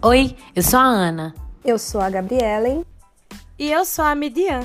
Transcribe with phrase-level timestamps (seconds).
[0.00, 1.34] Oi, eu sou a Ana.
[1.64, 2.86] Eu sou a Gabriela.
[3.58, 4.60] E eu sou a Midian.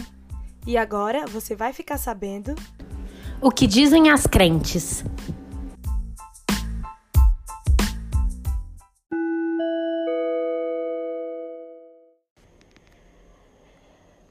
[0.68, 2.54] E agora você vai ficar sabendo
[3.42, 5.04] o que dizem as crentes.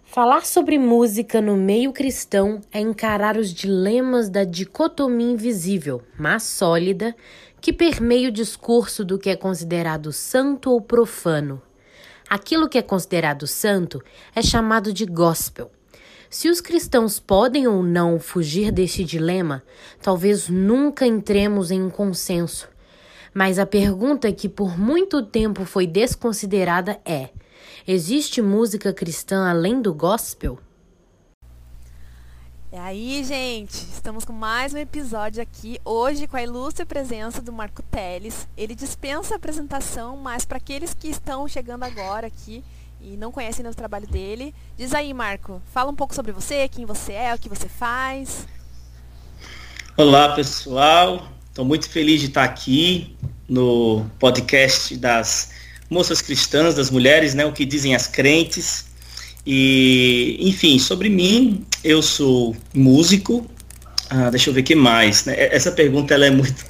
[0.05, 7.17] Falar sobre música no meio cristão é encarar os dilemas da dicotomia invisível, mas sólida,
[7.63, 11.63] que permeia o discurso do que é considerado santo ou profano.
[12.29, 14.03] Aquilo que é considerado santo
[14.35, 15.71] é chamado de gospel.
[16.29, 19.63] Se os cristãos podem ou não fugir deste dilema,
[20.03, 22.69] talvez nunca entremos em um consenso.
[23.33, 27.29] Mas a pergunta que por muito tempo foi desconsiderada é:
[27.87, 30.59] Existe música cristã além do gospel?
[32.75, 37.53] É aí, gente, estamos com mais um episódio aqui, hoje com a ilustre presença do
[37.53, 38.49] Marco Teles.
[38.57, 42.65] Ele dispensa a apresentação, mas para aqueles que estão chegando agora aqui
[42.99, 46.87] e não conhecem o trabalho dele, diz aí, Marco, fala um pouco sobre você, quem
[46.87, 48.47] você é, o que você faz.
[49.95, 51.29] Olá, pessoal.
[51.51, 53.15] Estou muito feliz de estar aqui
[53.47, 55.51] no podcast das
[55.91, 58.87] moças cristãs, das mulheres, né, o que dizem as crentes.
[59.45, 63.47] E, enfim, sobre mim, eu sou músico.
[64.11, 65.25] Ah, deixa eu ver que mais.
[65.25, 65.35] Né?
[65.39, 66.65] Essa pergunta ela é muito.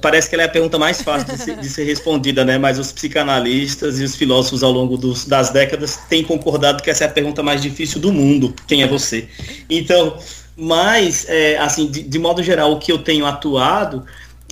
[0.00, 2.58] Parece que ela é a pergunta mais fácil de ser, de ser respondida, né?
[2.58, 7.04] Mas os psicanalistas e os filósofos ao longo dos, das décadas têm concordado que essa
[7.04, 8.54] é a pergunta mais difícil do mundo.
[8.66, 9.28] Quem é você?
[9.70, 10.18] Então,
[10.56, 14.04] mas, é, assim, de, de modo geral, o que eu tenho atuado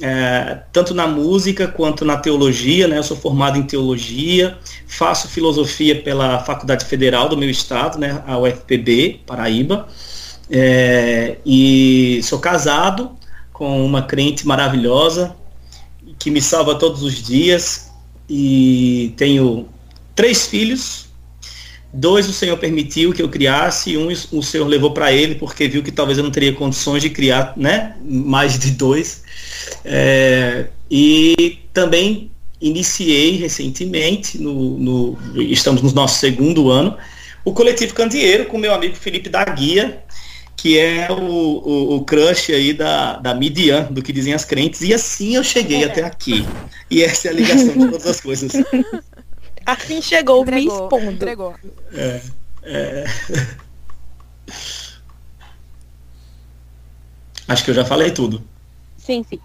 [0.03, 2.98] é, tanto na música quanto na teologia, né?
[2.98, 8.23] Eu sou formado em teologia, faço filosofia pela Faculdade Federal do meu estado, né?
[8.27, 9.89] A UFPB, Paraíba,
[10.51, 13.12] é, e sou casado
[13.53, 15.36] com uma crente maravilhosa
[16.19, 17.91] que me salva todos os dias
[18.29, 19.69] e tenho
[20.14, 21.07] três filhos.
[21.92, 25.68] Dois o Senhor permitiu que eu criasse, e um o Senhor levou para ele porque
[25.68, 29.23] viu que talvez eu não teria condições de criar, né, mais de dois.
[29.85, 36.97] É, e também iniciei recentemente, no, no, estamos no nosso segundo ano,
[37.45, 40.03] o Coletivo Candeeiro com meu amigo Felipe da Guia,
[40.57, 44.81] que é o, o, o, crush aí da, da Midian, do que dizem as crentes,
[44.81, 45.86] e assim eu cheguei é.
[45.86, 46.47] até aqui.
[46.91, 48.53] E essa é a ligação de todas as coisas.
[49.67, 51.11] Assim chegou, entregou, me expondo.
[51.11, 51.55] Entregou.
[51.95, 52.21] É,
[52.65, 53.05] é...
[57.48, 58.42] Acho que eu já falei tudo.
[59.05, 59.39] Sim, sim.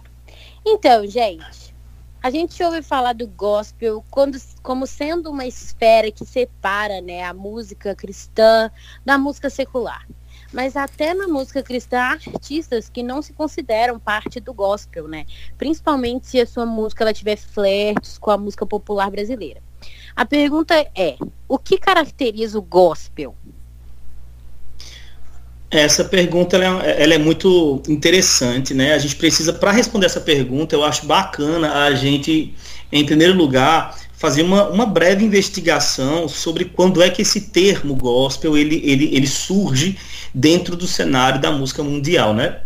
[0.66, 1.76] Então, gente,
[2.24, 7.34] a gente ouve falar do gospel quando, como sendo uma esfera que separa né, a
[7.34, 8.72] música cristã
[9.04, 10.08] da música secular.
[10.54, 15.26] Mas até na música cristã há artistas que não se consideram parte do gospel, né?
[15.58, 19.62] Principalmente se a sua música ela tiver flertes com a música popular brasileira.
[20.16, 21.18] A pergunta é:
[21.50, 23.36] o que caracteriza o gospel?
[25.72, 28.94] Essa pergunta ela é, ela é, muito interessante, né?
[28.94, 32.56] A gente precisa, para responder essa pergunta, eu acho bacana a gente,
[32.92, 38.58] em primeiro lugar, fazer uma, uma breve investigação sobre quando é que esse termo gospel
[38.58, 39.98] ele, ele, ele surge
[40.34, 42.62] dentro do cenário da música mundial, né?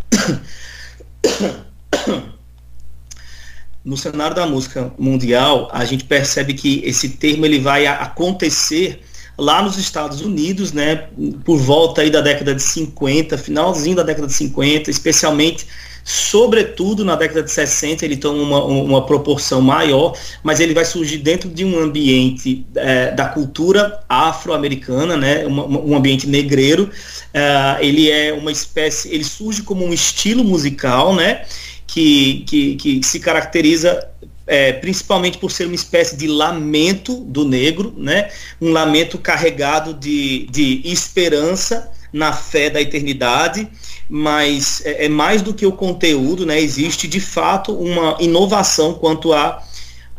[3.84, 9.03] No cenário da música mundial, a gente percebe que esse termo ele vai acontecer
[9.38, 11.07] lá nos Estados Unidos, né,
[11.44, 15.67] por volta aí da década de 50, finalzinho da década de 50, especialmente,
[16.03, 21.17] sobretudo na década de 60, ele toma uma, uma proporção maior, mas ele vai surgir
[21.17, 26.89] dentro de um ambiente é, da cultura afro-americana, né, um, um ambiente negreiro,
[27.33, 31.44] é, ele é uma espécie, ele surge como um estilo musical, né,
[31.88, 34.12] que, que, que se caracteriza
[34.46, 38.30] é, principalmente por ser uma espécie de lamento do negro, né?
[38.62, 43.68] um lamento carregado de, de esperança na fé da eternidade,
[44.09, 46.59] mas é, é, mais do que o conteúdo, né?
[46.59, 49.63] existe de fato uma inovação quanto a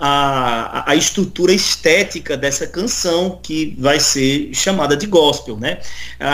[0.06, 5.79] a, a estrutura estética dessa canção que vai ser chamada de gospel, né?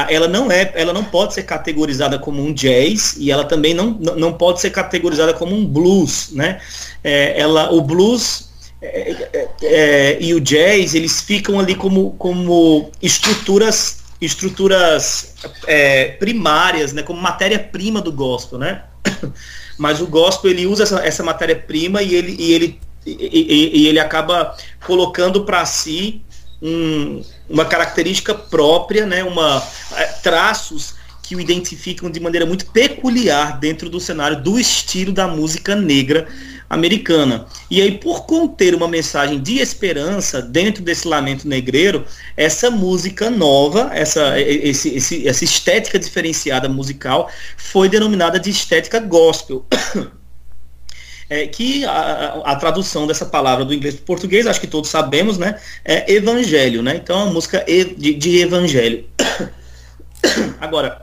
[0.09, 3.93] Ela não é, ela não pode ser categorizada como um jazz e ela também não,
[3.93, 6.61] não pode ser categorizada como um blues, né?
[7.05, 8.51] É, ela, o blues
[8.83, 15.35] é, é, é, e o jazz eles ficam ali como, como estruturas estruturas
[15.69, 17.05] é, primárias, né?
[17.05, 18.83] Como matéria-prima do gospel, né?
[19.79, 23.99] Mas o gospel ele usa essa, essa matéria-prima e ele, e ele e, e, ele
[23.99, 24.55] acaba
[24.87, 26.23] colocando para si
[26.61, 29.67] um, uma característica própria, né, uma,
[29.97, 35.29] é, traços que o identificam de maneira muito peculiar dentro do cenário do estilo da
[35.29, 36.26] música negra
[36.69, 37.47] americana.
[37.70, 42.05] E aí, por conter uma mensagem de esperança dentro desse lamento negreiro,
[42.37, 49.64] essa música nova, essa, esse, esse, essa estética diferenciada musical, foi denominada de estética gospel.
[51.31, 54.91] É, que a, a, tradução dessa palavra do inglês para o português, acho que todos
[54.91, 56.97] sabemos, né, é evangelho, né?
[56.97, 59.05] Então, a música de, de evangelho.
[60.61, 61.00] Agora,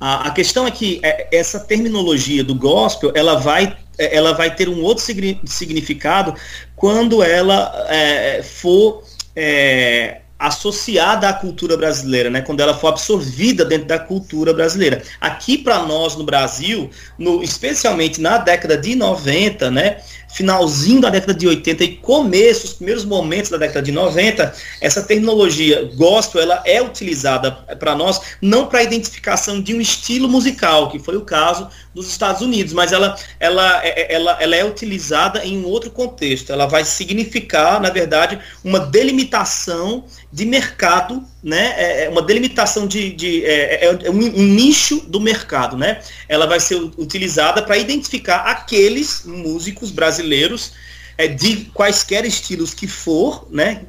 [0.00, 4.54] a, a, questão é que é, essa terminologia do gospel, ela vai é, ela vai
[4.54, 5.04] ter um outro
[5.44, 6.34] significado
[6.74, 9.04] quando ela é, for
[9.36, 12.42] é, associada à cultura brasileira, né?
[12.42, 15.02] quando ela for absorvida dentro da cultura brasileira.
[15.20, 19.96] Aqui para nós no Brasil, no, especialmente na década de 90, né?
[20.34, 25.00] finalzinho da década de 80 e começo, os primeiros momentos da década de 90, essa
[25.00, 30.98] tecnologia gospel ela é utilizada para nós não para identificação de um estilo musical, que
[30.98, 35.44] foi o caso dos Estados Unidos, mas ela, ela, é, é, ela, ela é utilizada
[35.44, 36.52] em um outro contexto.
[36.52, 40.04] Ela vai significar, na verdade, uma delimitação
[40.34, 41.74] de mercado, né?
[41.76, 46.00] É, é uma delimitação de, de é, é, um, um, nicho do mercado, né?
[46.28, 50.72] Ela vai ser utilizada para identificar aqueles músicos brasileiros
[51.16, 53.82] é, de quaisquer estilos que for, né?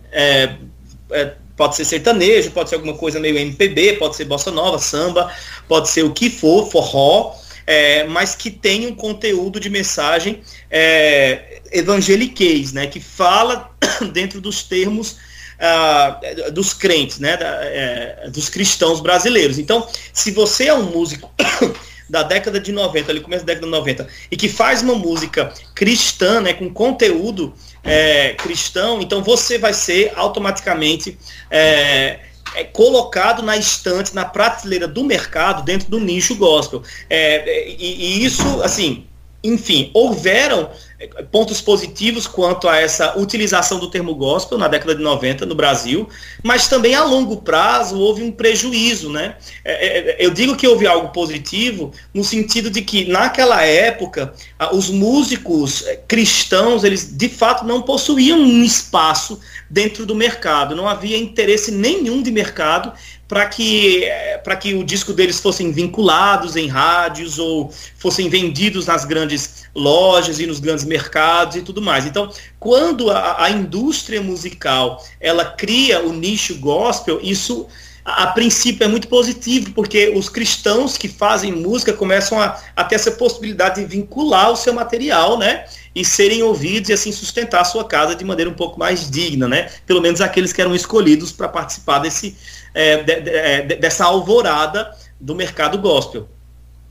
[1.58, 5.34] pode ser sertanejo, pode ser alguma coisa meio MPB, pode ser bossa nova, samba,
[5.68, 7.34] pode ser o que for, forró,
[7.66, 13.72] é, mas que tem um conteúdo de mensagem é, evangeliquez, né, que fala
[14.14, 15.18] dentro dos termos
[15.60, 16.20] ah,
[16.52, 19.58] dos crentes, né, da, é, dos cristãos brasileiros.
[19.58, 21.32] Então, se você é um músico
[22.10, 25.54] da década de 90, ali começo da década de 90, e que faz uma música
[25.74, 27.54] cristã, né, com conteúdo
[27.84, 31.18] é, cristão, então você vai ser automaticamente
[31.50, 32.20] é,
[32.56, 36.84] é, colocado na estante, na prateleira do mercado, dentro do nicho gospel.
[37.10, 39.06] É, e, e isso, assim,
[39.48, 45.04] enfim, houveram é, pontos positivos quanto a essa utilização do termo gospel na década de
[45.04, 46.08] 90 no Brasil,
[46.42, 49.36] mas também a longo prazo houve um prejuízo, né?
[49.64, 54.34] É, eu digo que houve algo positivo no sentido de que naquela época
[54.72, 59.40] os músicos cristãos eles de fato não possuíam um espaço
[59.70, 60.76] dentro do mercado.
[60.76, 62.94] Não havia interesse nenhum de mercado
[63.28, 64.08] para que,
[64.44, 70.40] para que o disco deles fossem vinculados em rádios ou fossem vendidos nas grandes lojas
[70.40, 72.06] e nos grandes mercados e tudo mais.
[72.06, 77.68] Então, quando a, a indústria musical ela cria o nicho gospel, isso
[78.06, 82.84] a, a, princípio é muito positivo, porque os cristãos que fazem música começam a, a
[82.84, 85.66] ter essa possibilidade de vincular o seu material, né?
[85.96, 89.48] E serem ouvidos e assim sustentar a sua casa de maneira um pouco mais digna,
[89.48, 89.72] né?
[89.86, 92.36] Pelo menos aqueles que eram escolhidos para participar desse,
[92.74, 96.28] é, de, de, é, dessa alvorada do mercado gospel.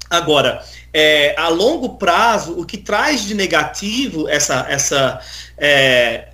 [0.08, 5.20] Agora, é, a longo prazo, o que traz de negativo essa, essa,
[5.58, 6.28] é,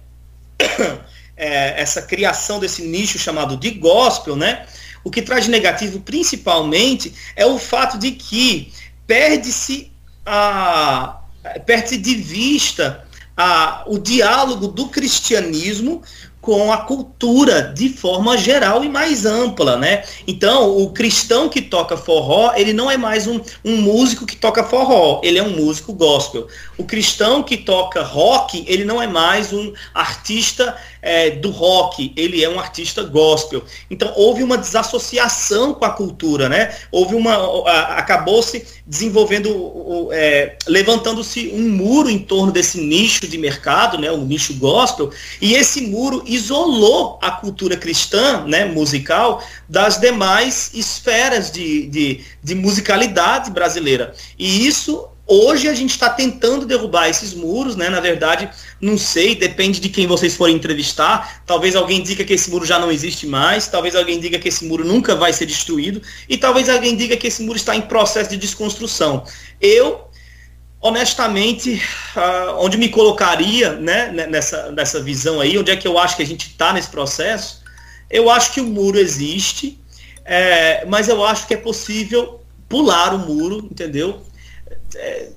[1.37, 4.65] é, essa criação desse nicho chamado de gospel, né?
[5.03, 8.73] O que traz de negativo principalmente é o fato de que
[9.07, 9.91] perde-se
[10.25, 11.20] a,
[11.65, 13.05] perde de vista
[13.37, 16.03] a, o diálogo do cristianismo
[16.41, 20.03] com a cultura de forma geral e mais ampla, né?
[20.27, 24.65] Então, o cristão que toca forró, ele não é mais um, um músico que toca
[24.65, 26.49] forró, ele é um músico gospel.
[26.79, 32.43] O cristão que toca rock, ele não é mais um artista é, do rock, ele
[32.43, 33.63] é um artista gospel.
[33.91, 36.75] Então houve uma desassociação com a cultura, né?
[36.91, 37.69] Houve uma.
[37.97, 44.11] acabou-se desenvolvendo, é, levantando-se um muro em torno desse nicho de mercado, né?
[44.11, 51.51] O nicho gospel, e esse muro isolou a cultura cristã, né, musical, das demais esferas
[51.51, 54.15] de, de, de musicalidade brasileira.
[54.39, 57.89] E isso Hoje a gente está tentando derrubar esses muros, né?
[57.89, 61.45] Na verdade, não sei, depende de quem vocês forem entrevistar.
[61.47, 64.65] Talvez alguém diga que esse muro já não existe mais, talvez alguém diga que esse
[64.65, 68.29] muro nunca vai ser destruído, e talvez alguém diga que esse muro está em processo
[68.29, 69.25] de desconstrução.
[69.61, 70.09] Eu,
[70.81, 71.81] honestamente,
[72.17, 76.25] uh, onde me colocaria né, nessa, nessa visão aí, onde é que eu acho que
[76.25, 77.63] a gente está nesse processo,
[78.11, 79.79] eu acho que o muro existe,
[80.25, 84.29] é, mas eu acho que é possível pular o muro, entendeu?
[84.97, 85.29] É,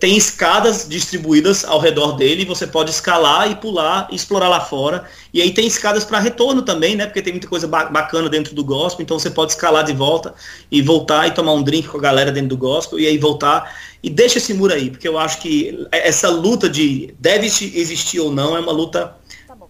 [0.00, 5.04] tem escadas distribuídas ao redor dele, você pode escalar e pular e explorar lá fora.
[5.32, 7.06] E aí tem escadas para retorno também, né?
[7.06, 10.34] Porque tem muita coisa bacana dentro do gospel, então você pode escalar de volta
[10.70, 13.76] e voltar e tomar um drink com a galera dentro do gospel e aí voltar.
[14.02, 18.30] E deixa esse muro aí, porque eu acho que essa luta de deve existir ou
[18.30, 19.16] não é uma luta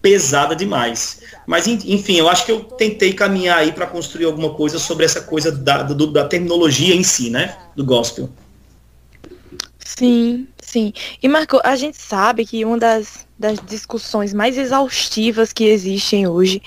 [0.01, 1.21] pesada demais.
[1.47, 5.21] Mas, enfim, eu acho que eu tentei caminhar aí para construir alguma coisa sobre essa
[5.21, 7.57] coisa da, do, da terminologia em si, né?
[7.75, 8.29] Do gospel.
[9.85, 10.91] Sim, sim.
[11.21, 16.61] E Marco, a gente sabe que uma das das discussões mais exaustivas que existem hoje.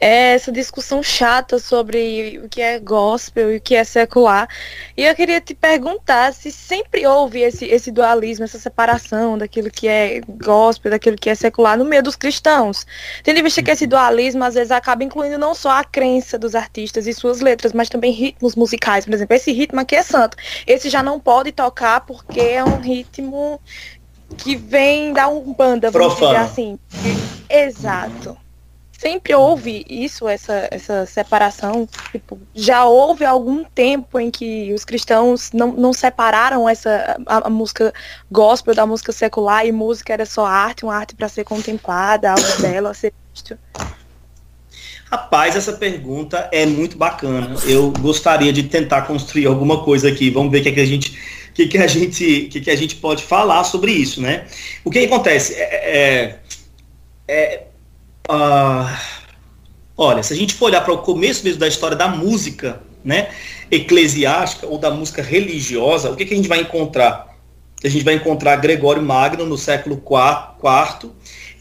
[0.00, 4.48] É essa discussão chata sobre o que é gospel e o que é secular.
[4.96, 9.88] E eu queria te perguntar se sempre houve esse, esse dualismo, essa separação daquilo que
[9.88, 12.86] é gospel, daquilo que é secular no meio dos cristãos.
[13.24, 16.54] Tendo em vista que esse dualismo às vezes acaba incluindo não só a crença dos
[16.54, 19.04] artistas e suas letras, mas também ritmos musicais.
[19.04, 20.36] Por exemplo, esse ritmo aqui é santo.
[20.64, 23.60] Esse já não pode tocar porque é um ritmo
[24.36, 26.32] que vem da Umbanda, vamos Profano.
[26.32, 26.78] dizer assim.
[27.48, 28.36] Exato.
[28.98, 31.86] Sempre houve isso, essa, essa separação.
[32.10, 37.50] Tipo, já houve algum tempo em que os cristãos não, não separaram essa a, a
[37.50, 37.92] música
[38.30, 42.42] gospel da música secular e música era só arte, uma arte para ser contemplada, algo
[42.62, 43.58] belo a ser visto.
[45.10, 47.54] Rapaz, essa pergunta é muito bacana.
[47.66, 50.30] Eu gostaria de tentar construir alguma coisa aqui.
[50.30, 51.18] Vamos ver o que, é que a gente
[51.54, 54.46] que, que, a gente, que, que a gente pode falar sobre isso, né?
[54.84, 55.54] O que, acontece?
[55.54, 56.38] É,
[57.28, 57.62] é, é
[58.28, 58.90] uh,
[59.96, 63.28] olha, se a gente for olhar para o começo mesmo da história da música, né,
[63.70, 67.32] eclesiástica ou da música religiosa, o que, que a gente vai encontrar?
[67.82, 71.10] A gente vai encontrar Gregório Magno no século IV,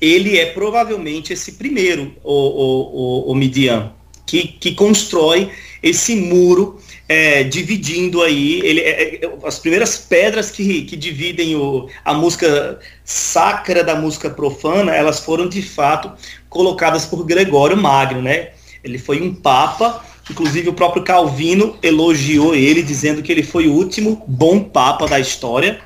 [0.01, 3.93] ele é provavelmente esse primeiro, o, o, o, o Midian,
[4.25, 10.83] que, que constrói esse muro é, dividindo aí ele, é, é, as primeiras pedras que,
[10.83, 16.11] que dividem o, a música sacra da música profana, elas foram de fato
[16.49, 18.51] colocadas por Gregório Magno, né?
[18.83, 23.73] Ele foi um papa, inclusive o próprio Calvino elogiou ele, dizendo que ele foi o
[23.73, 25.79] último bom papa da história.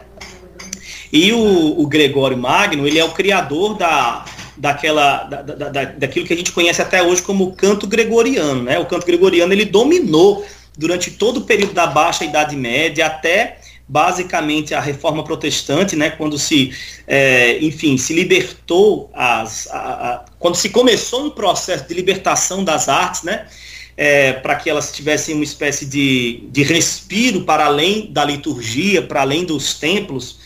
[1.12, 4.26] E o, o Gregório Magno, ele é o criador da,
[4.58, 8.64] daquela, da, da, daquilo que a gente conhece até hoje como canto gregoriano.
[8.64, 8.78] Né?
[8.80, 10.44] O canto gregoriano ele dominou
[10.78, 16.38] durante todo o período da Baixa Idade Média até basicamente a reforma protestante, né, quando
[16.38, 16.74] se,
[17.08, 22.90] é, enfim, se libertou as, a, a, quando se começou um processo de libertação das
[22.90, 23.48] artes, né,
[23.96, 29.22] é, para que elas tivessem uma espécie de, de respiro para além da liturgia, para
[29.22, 30.38] além dos templos.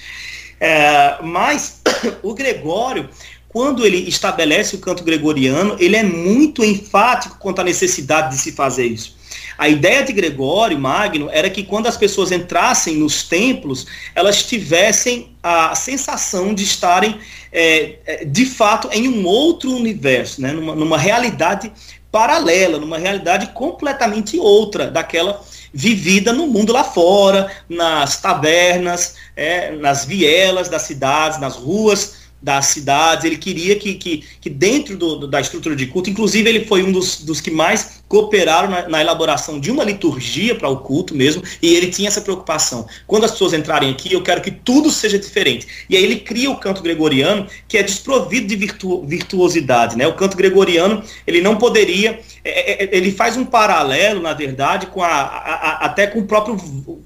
[0.59, 1.81] É, mas
[2.21, 3.09] o Gregório,
[3.49, 8.51] quando ele estabelece o canto gregoriano, ele é muito enfático quanto à necessidade de se
[8.51, 9.19] fazer isso.
[9.61, 15.35] A ideia de Gregório Magno era que quando as pessoas entrassem nos templos, elas tivessem
[15.43, 17.19] a sensação de estarem,
[17.51, 20.51] é, é, de fato, em um outro universo, né?
[20.51, 21.71] numa, numa realidade
[22.11, 25.39] paralela, numa realidade completamente outra daquela
[25.71, 32.67] vivida no mundo lá fora, nas tavernas, é, nas vielas das cidades, nas ruas das
[32.67, 36.81] cidades, ele queria que, que, que dentro do, da estrutura de culto, inclusive ele foi
[36.81, 41.15] um dos, dos que mais cooperaram na, na elaboração de uma liturgia para o culto
[41.15, 42.87] mesmo, e ele tinha essa preocupação.
[43.05, 45.67] Quando as pessoas entrarem aqui, eu quero que tudo seja diferente.
[45.87, 49.95] E aí ele cria o canto gregoriano, que é desprovido de virtu, virtuosidade.
[49.95, 50.07] Né?
[50.07, 54.87] O canto gregoriano, ele não poderia, é, é, é ele faz um paralelo, na verdade,
[54.87, 56.57] com a, a, a, até com, próprio,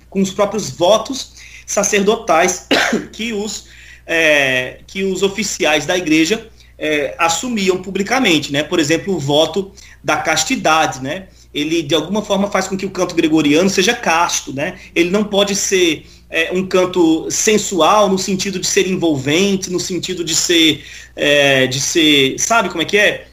[0.09, 1.33] com os próprios votos
[1.65, 2.67] sacerdotais
[3.11, 3.65] que os
[4.05, 6.47] é, que os oficiais da igreja
[6.77, 8.63] é, assumiam publicamente, né?
[8.63, 9.71] Por exemplo, o voto
[10.03, 11.27] da castidade, né?
[11.53, 14.77] Ele de alguma forma faz com que o canto gregoriano seja casto, né?
[14.93, 20.23] Ele não pode ser é, um canto sensual no sentido de ser envolvente, no sentido
[20.23, 20.83] de ser,
[21.15, 23.27] é, de ser, sabe como é que é?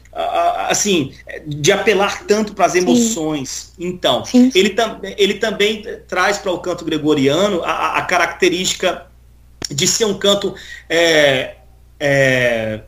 [0.69, 1.11] assim,
[1.47, 3.73] de apelar tanto para as emoções.
[3.75, 3.87] Sim.
[3.87, 4.51] Então, sim.
[4.53, 9.07] Ele, tam, ele também traz para o canto gregoriano a, a característica
[9.69, 10.55] de ser um canto
[10.89, 11.55] é,
[11.99, 12.81] é,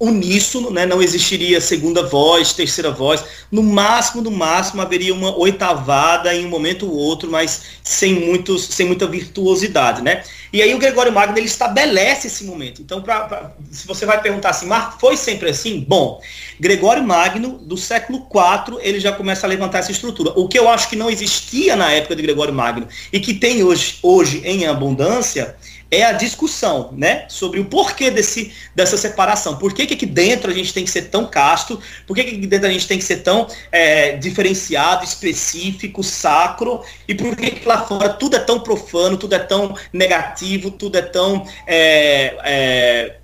[0.00, 0.86] uníssono, né?
[0.86, 3.24] não existiria segunda voz, terceira voz.
[3.50, 8.64] No máximo, no máximo, haveria uma oitavada em um momento ou outro, mas sem, muitos,
[8.66, 10.00] sem muita virtuosidade.
[10.02, 10.22] Né?
[10.52, 12.80] E aí o Gregório Magno ele estabelece esse momento.
[12.80, 15.84] Então, pra, pra, se você vai perguntar assim, Marco, foi sempre assim?
[15.86, 16.20] Bom,
[16.60, 20.32] Gregório Magno, do século IV, ele já começa a levantar essa estrutura.
[20.36, 23.64] O que eu acho que não existia na época de Gregório Magno e que tem
[23.64, 25.56] hoje, hoje em abundância
[25.90, 29.56] é a discussão, né, sobre o porquê desse, dessa separação.
[29.56, 31.80] Por que, que aqui dentro a gente tem que ser tão casto?
[32.06, 36.82] Por que, que aqui dentro a gente tem que ser tão é, diferenciado, específico, sacro?
[37.06, 40.98] E por que, que lá fora tudo é tão profano, tudo é tão negativo, tudo
[40.98, 43.16] é tão, é, é,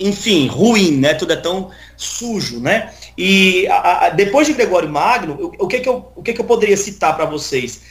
[0.00, 1.12] enfim, ruim, né?
[1.12, 2.90] Tudo é tão sujo, né?
[3.18, 6.40] E a, a, depois de Gregório Magno, o, o, que, que, eu, o que, que
[6.40, 7.82] eu poderia citar para vocês?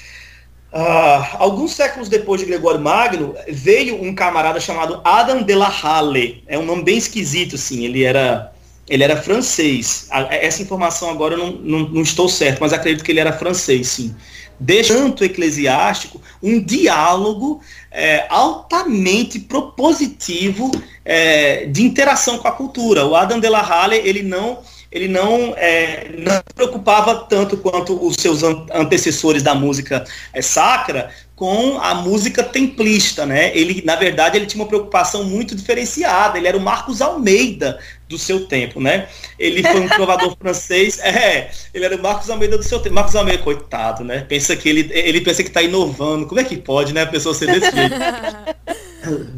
[0.71, 6.43] Uh, alguns séculos depois de Gregório Magno, veio um camarada chamado Adam de la Halle.
[6.45, 7.85] É um nome bem esquisito, assim.
[7.85, 8.51] Ele era
[8.89, 10.07] Ele era francês.
[10.29, 13.87] Essa informação agora eu não, não, não estou certo, mas acredito que ele era francês,
[13.87, 14.15] sim.
[14.59, 20.71] Deixando eclesiástico um diálogo é, altamente propositivo
[21.05, 23.05] é, de interação com a cultura.
[23.05, 24.59] O Adam de la Halle, ele não
[24.91, 31.11] ele não, é, não se preocupava tanto quanto os seus antecessores da música é, sacra
[31.35, 33.55] com a música templista, né?
[33.55, 36.35] Ele, na verdade, ele tinha uma preocupação muito diferenciada.
[36.37, 37.79] Ele era o Marcos Almeida
[38.09, 39.07] do seu tempo, né?
[39.37, 40.97] Ele foi um trovador francês.
[40.99, 42.95] É, ele era o Marcos Almeida do seu tempo.
[42.95, 44.25] Marcos Almeida, coitado, né?
[44.27, 46.25] Pensa que ele, ele pensa que está inovando.
[46.25, 47.03] Como é que pode, né?
[47.03, 47.95] A pessoa ser desse jeito.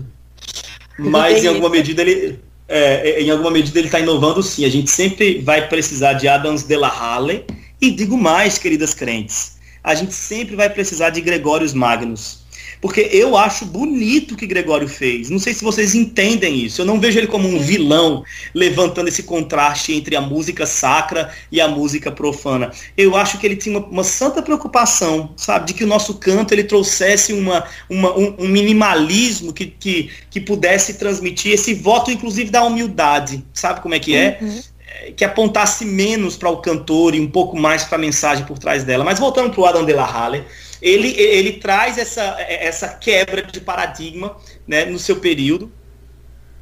[0.98, 2.40] Mas em alguma medida ele
[2.70, 4.64] é, é, em alguma medida ele está inovando sim.
[4.64, 7.44] A gente sempre vai precisar de Adams de la Halle.
[7.82, 12.44] E digo mais, queridas crentes, a gente sempre vai precisar de Gregórios Magnus.
[12.82, 15.30] Porque eu acho bonito o que Gregório fez.
[15.30, 16.82] Não sei se vocês entendem isso.
[16.82, 21.60] Eu não vejo ele como um vilão levantando esse contraste entre a música sacra e
[21.60, 22.72] a música profana.
[22.96, 26.54] Eu acho que ele tinha uma, uma santa preocupação, sabe, de que o nosso canto
[26.54, 32.50] ele trouxesse uma, uma um, um, minimalismo que, que, que pudesse transmitir esse voto, inclusive,
[32.50, 33.44] da humildade.
[33.54, 34.40] Sabe como é que é?
[34.42, 38.46] Uhum é, que apontasse menos para o cantor e um pouco mais para a mensagem
[38.46, 39.04] por trás dela.
[39.04, 40.44] Mas voltando para o Adam de la Halle,
[40.82, 45.72] ele, ele traz essa, essa quebra de paradigma né, no seu período.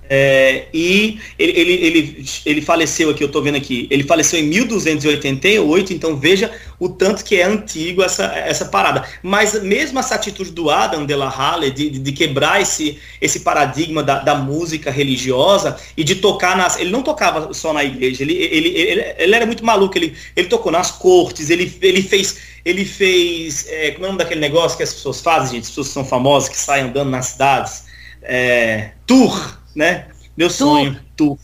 [0.10, 4.44] É, e ele, ele, ele, ele faleceu aqui, eu estou vendo aqui, ele faleceu em
[4.44, 9.08] 1288, então veja o tanto que é antigo essa, essa parada.
[9.22, 14.02] Mas mesmo essa atitude do Adam de la Halle, de, de quebrar esse, esse paradigma
[14.02, 16.80] da, da música religiosa e de tocar nas.
[16.80, 20.48] Ele não tocava só na igreja, ele, ele, ele, ele era muito maluco, ele, ele
[20.48, 23.66] tocou nas cortes, ele, ele fez ele fez.
[23.70, 25.64] É, como é o nome daquele negócio que as pessoas fazem, gente?
[25.64, 27.86] As pessoas que são famosas, que saem andando nas cidades.
[28.22, 30.08] É, tour, né?
[30.36, 31.38] Meu sonho, tour.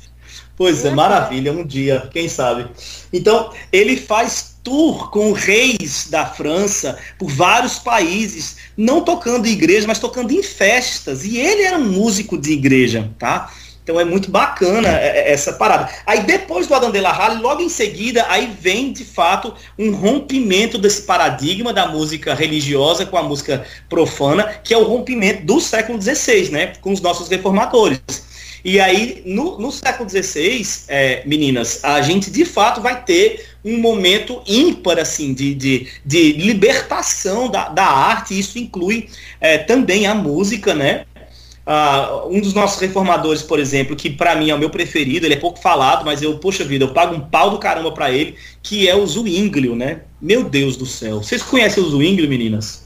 [0.57, 2.67] Pois é, maravilha, um dia, quem sabe.
[3.11, 9.85] Então, ele faz tour com reis da França por vários países, não tocando em igreja,
[9.87, 11.23] mas tocando em festas.
[11.23, 13.51] E ele era um músico de igreja, tá?
[13.83, 15.89] Então é muito bacana é, é, essa parada.
[16.05, 19.91] Aí depois do Adam de la Halle, logo em seguida, aí vem de fato um
[19.93, 25.59] rompimento desse paradigma da música religiosa com a música profana, que é o rompimento do
[25.59, 28.01] século XVI, né, com os nossos reformadores.
[28.63, 33.77] E aí, no, no século XVI, é, meninas, a gente de fato vai ter um
[33.77, 39.09] momento ímpar, assim, de, de, de libertação da, da arte, isso inclui
[39.41, 41.05] é, também a música, né?
[41.65, 45.35] Uh, um dos nossos reformadores, por exemplo, que para mim é o meu preferido, ele
[45.35, 48.35] é pouco falado, mas eu, poxa vida, eu pago um pau do caramba para ele,
[48.61, 50.01] que é o Zwinglio, né?
[50.21, 51.23] Meu Deus do céu.
[51.23, 52.85] Vocês conhecem o Zwinglio, meninas?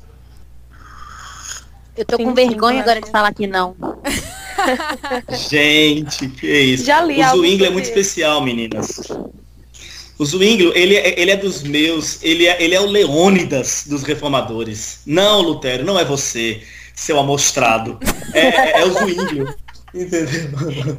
[1.96, 3.76] Eu tô sim, com vergonha sim, agora de falar que não.
[5.50, 6.86] Gente, que isso.
[6.86, 9.02] Já li o Zwinglio é muito especial, meninas.
[10.18, 14.04] O Zwinglio, ele, é, ele é dos meus, ele é, ele é o Leônidas dos
[14.04, 15.02] reformadores.
[15.06, 16.62] Não, Lutero, não é você
[16.98, 18.00] seu amostrado.
[18.34, 19.56] É, é, o Zwinglio.
[19.94, 20.98] Entendeu?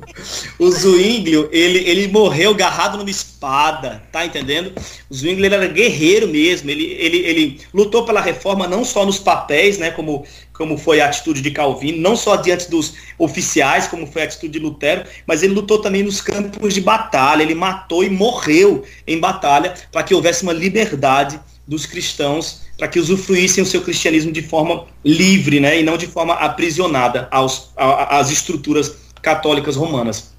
[0.59, 4.73] O Zwinglio, ele, ele morreu agarrado numa espada, tá entendendo?
[5.11, 9.77] O Zwinglio era guerreiro mesmo, ele, ele, ele lutou pela reforma não só nos papéis,
[9.77, 14.23] né, como, como foi a atitude de Calvino, não só diante dos oficiais, como foi
[14.23, 18.09] a atitude de Lutero, mas ele lutou também nos campos de batalha, ele matou e
[18.09, 23.83] morreu em batalha para que houvesse uma liberdade dos cristãos para que usufruíssem o seu
[23.83, 30.33] cristianismo de forma livre, né, e não de forma aprisionada aos, às estruturas católicas romanas.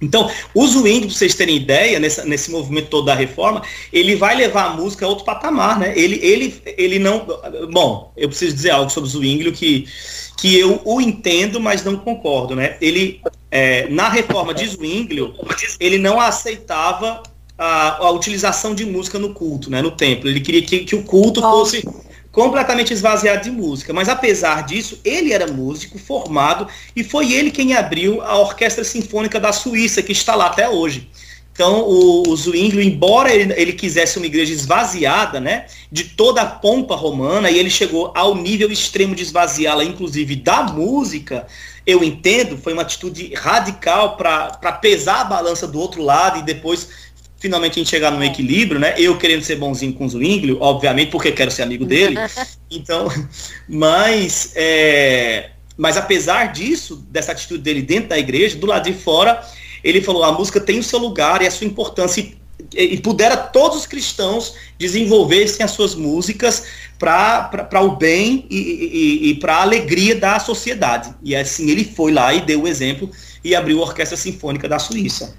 [0.00, 4.36] Então, o Zwingli, para vocês terem ideia, nessa, nesse movimento todo da reforma, ele vai
[4.36, 5.94] levar a música a outro patamar, né?
[5.96, 7.26] Ele, ele, ele não.
[7.72, 9.88] Bom, eu preciso dizer algo sobre o Zwingli que,
[10.36, 12.76] que eu o entendo, mas não concordo, né?
[12.78, 15.32] Ele, é, na reforma de Zwingli,
[15.80, 17.22] ele não aceitava
[17.58, 20.28] a, a, utilização de música no culto, né, no templo.
[20.28, 21.84] Ele queria que, que o culto fosse
[22.30, 23.94] completamente esvaziado de música.
[23.94, 29.40] Mas apesar disso, ele era músico formado e foi ele quem abriu a Orquestra Sinfônica
[29.40, 31.08] da Suíça, que está lá até hoje.
[31.56, 36.46] Então, o, o Zwinglio, embora ele, ele, quisesse uma igreja esvaziada, né, de toda a
[36.46, 41.46] pompa romana, e ele chegou ao nível extremo de esvaziá-la, inclusive da música,
[41.86, 46.88] eu entendo, foi uma atitude radical para pesar a balança do outro lado e depois
[47.46, 48.94] finalmente a gente chegar num equilíbrio, né?
[48.98, 52.16] Eu querendo ser bonzinho com o Zwinglio, obviamente, porque quero ser amigo dele.
[52.68, 53.06] Então,
[53.68, 59.40] mas, é, mas apesar disso, dessa atitude dele dentro da igreja, do lado de fora,
[59.84, 62.20] ele falou: a música tem o seu lugar e a sua importância.
[62.20, 62.36] E,
[62.82, 66.64] e pudera todos os cristãos desenvolverem as suas músicas
[66.98, 71.14] para o bem e, e, e para a alegria da sociedade.
[71.22, 73.08] E assim ele foi lá e deu o exemplo
[73.44, 75.36] e abriu a Orquestra Sinfônica da Suíça.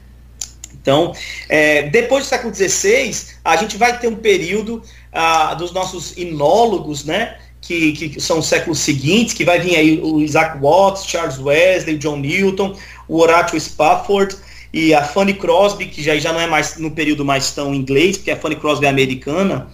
[0.88, 1.14] Então,
[1.50, 3.12] é, depois do século XVI,
[3.44, 7.36] a gente vai ter um período ah, dos nossos inólogos, né?
[7.60, 11.98] Que, que, são os séculos seguintes, que vai vir aí o Isaac Watts, Charles Wesley,
[11.98, 12.74] John Newton,
[13.06, 14.38] o Horatio Spafford
[14.72, 18.16] e a Fanny Crosby, que já, já não é mais no período mais tão inglês,
[18.16, 19.68] porque a Fanny Crosby é americana.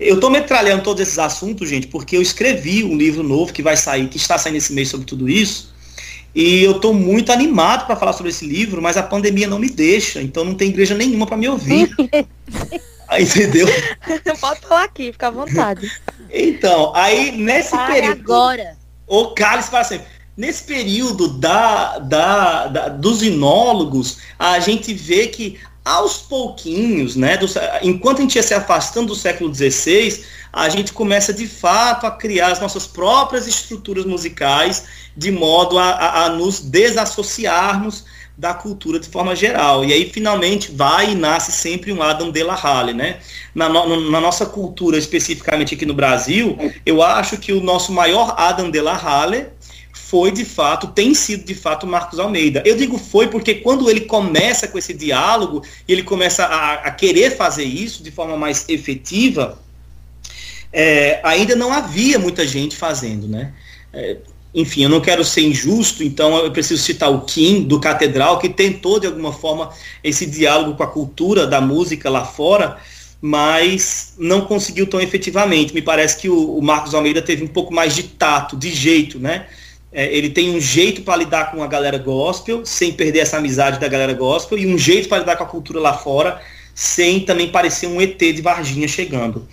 [0.00, 3.76] Eu estou metralhando todos esses assuntos, gente, porque eu escrevi um livro novo que vai
[3.76, 5.73] sair, que está saindo esse mês sobre tudo isso.
[6.34, 9.70] E eu estou muito animado para falar sobre esse livro, mas a pandemia não me
[9.70, 11.94] deixa, então não tem igreja nenhuma para me ouvir.
[13.18, 13.68] Entendeu?
[14.40, 15.90] Pode falar aqui, fica à vontade.
[16.30, 18.20] Então, aí nesse Ai, período.
[18.20, 18.76] agora.
[19.06, 20.06] O cálice para sempre.
[20.36, 27.46] Nesse período da, da, da, dos inólogos, a gente vê que aos pouquinhos, né, do,
[27.82, 32.10] enquanto a gente ia se afastando do século XVI, a gente começa de fato a
[32.10, 34.84] criar as nossas próprias estruturas musicais
[35.16, 38.04] de modo a, a, a nos desassociarmos
[38.36, 39.84] da cultura de forma geral.
[39.84, 43.18] E aí, finalmente, vai e nasce sempre um Adam de la Halle, né?
[43.54, 48.34] Na, no, na, nossa cultura, especificamente aqui no Brasil, eu acho que o nosso maior
[48.36, 49.46] Adam de la Halle
[50.14, 52.62] foi, de fato, tem sido, de fato, Marcos Almeida.
[52.64, 56.90] Eu digo foi porque quando ele começa com esse diálogo, e ele começa a, a
[56.92, 59.58] querer fazer isso de forma mais efetiva,
[60.72, 63.54] é, ainda não havia muita gente fazendo, né?
[63.92, 64.18] É,
[64.54, 68.48] enfim, eu não quero ser injusto, então eu preciso citar o Kim, do Catedral, que
[68.48, 69.70] tentou, de alguma forma,
[70.04, 72.78] esse diálogo com a cultura da música lá fora,
[73.20, 75.74] mas não conseguiu tão efetivamente.
[75.74, 79.18] Me parece que o, o Marcos Almeida teve um pouco mais de tato, de jeito,
[79.18, 79.48] né?
[79.94, 83.78] É, ele tem um jeito para lidar com a galera gospel, sem perder essa amizade
[83.78, 86.42] da galera gospel, e um jeito para lidar com a cultura lá fora,
[86.74, 89.46] sem também parecer um ET de Varginha chegando.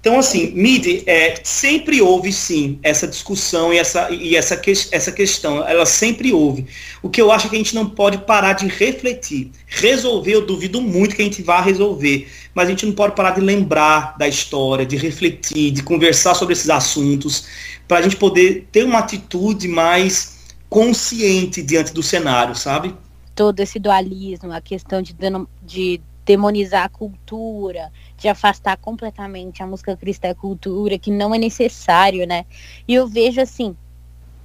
[0.00, 5.10] Então, assim, Midi, é, sempre houve sim essa discussão e, essa, e essa, que, essa
[5.10, 6.66] questão, ela sempre houve.
[7.02, 9.50] O que eu acho é que a gente não pode parar de refletir.
[9.66, 13.32] Resolver, eu duvido muito que a gente vá resolver, mas a gente não pode parar
[13.32, 17.46] de lembrar da história, de refletir, de conversar sobre esses assuntos,
[17.88, 20.38] para a gente poder ter uma atitude mais
[20.70, 22.94] consciente diante do cenário, sabe?
[23.34, 25.14] Todo esse dualismo, a questão de,
[25.62, 31.38] de demonizar a cultura, de afastar completamente a música cristã da cultura, que não é
[31.38, 32.44] necessário, né?
[32.86, 33.74] E eu vejo assim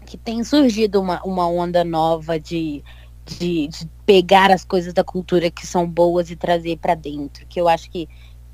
[0.05, 2.81] que tem surgido uma, uma onda nova de,
[3.25, 7.59] de, de pegar as coisas da cultura que são boas e trazer para dentro, que
[7.59, 8.07] eu acho que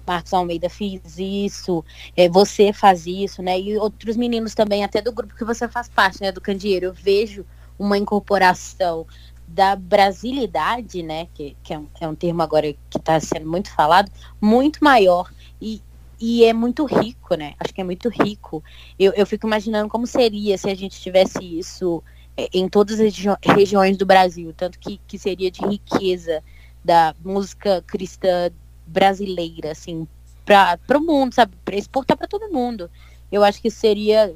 [0.07, 1.85] Marcos Almeida fez isso,
[2.17, 3.59] é, você faz isso, né?
[3.59, 6.31] E outros meninos também, até do grupo que você faz parte, né?
[6.31, 7.45] Do Candeeiro, eu vejo
[7.77, 9.05] uma incorporação
[9.51, 13.73] da brasilidade, né, que, que é, um, é um termo agora que está sendo muito
[13.73, 15.31] falado, muito maior
[15.61, 15.81] e,
[16.19, 17.53] e é muito rico, né?
[17.59, 18.63] Acho que é muito rico.
[18.97, 22.03] Eu, eu fico imaginando como seria se a gente tivesse isso
[22.37, 26.43] é, em todas as regi regiões do Brasil, tanto que, que seria de riqueza
[26.83, 28.51] da música cristã
[28.85, 30.07] brasileira, assim,
[30.45, 31.53] para o mundo, sabe?
[31.65, 32.89] Para exportar para todo mundo.
[33.31, 34.33] Eu acho que seria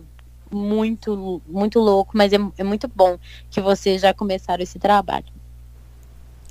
[0.54, 3.18] muito, muito louco, mas é, é muito bom
[3.50, 5.26] que vocês já começaram esse trabalho.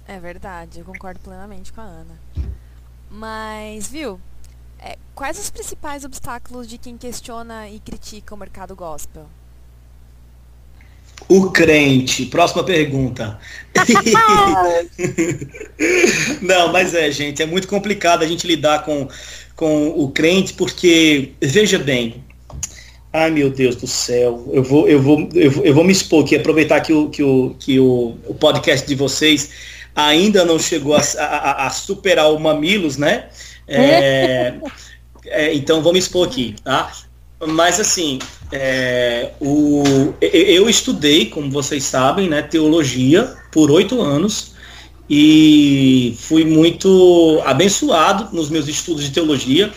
[0.07, 2.21] É verdade, eu concordo plenamente com a Ana.
[3.11, 4.21] Mas, viu,
[4.79, 9.27] é, quais os principais obstáculos de quem questiona e critica o mercado gospel?
[11.29, 12.27] O crente.
[12.27, 13.39] Próxima pergunta.
[16.43, 19.09] Não, mas é, gente, é muito complicado a gente lidar com,
[19.55, 22.25] com o crente, porque, veja bem,
[23.13, 24.49] Ai, meu Deus do céu.
[24.53, 27.23] Eu vou, eu vou, eu vou, eu vou me expor aqui, aproveitar que, o, que,
[27.23, 29.51] o, que o, o podcast de vocês
[29.95, 33.29] ainda não chegou a, a, a superar o Mamilos, né?
[33.69, 34.55] É,
[35.27, 36.91] é, então vou me expor aqui, tá?
[37.49, 38.19] Mas assim,
[38.51, 44.53] é, o, eu estudei, como vocês sabem, né, teologia por oito anos
[45.11, 49.71] e fui muito abençoado nos meus estudos de teologia.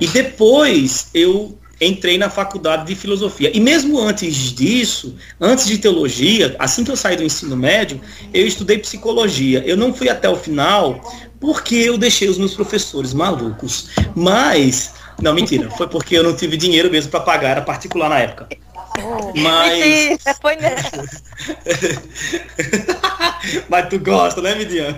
[0.00, 3.50] E depois eu entrei na faculdade de filosofia.
[3.54, 8.00] E mesmo antes disso, antes de teologia, assim que eu saí do ensino médio,
[8.32, 9.62] eu estudei psicologia.
[9.66, 11.00] Eu não fui até o final
[11.40, 13.90] porque eu deixei os meus professores malucos.
[14.14, 18.18] Mas, não, mentira, foi porque eu não tive dinheiro mesmo para pagar, era particular na
[18.20, 18.48] época.
[19.34, 20.22] Mas.
[20.40, 20.56] foi
[23.68, 24.96] Mas tu gosta, né, Midian?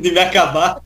[0.00, 0.82] de me acabar.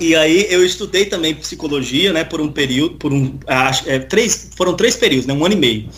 [0.00, 4.50] E aí eu estudei também psicologia, né, por um período, por um, acho, é, três,
[4.56, 5.88] foram três períodos, né, um ano e meio.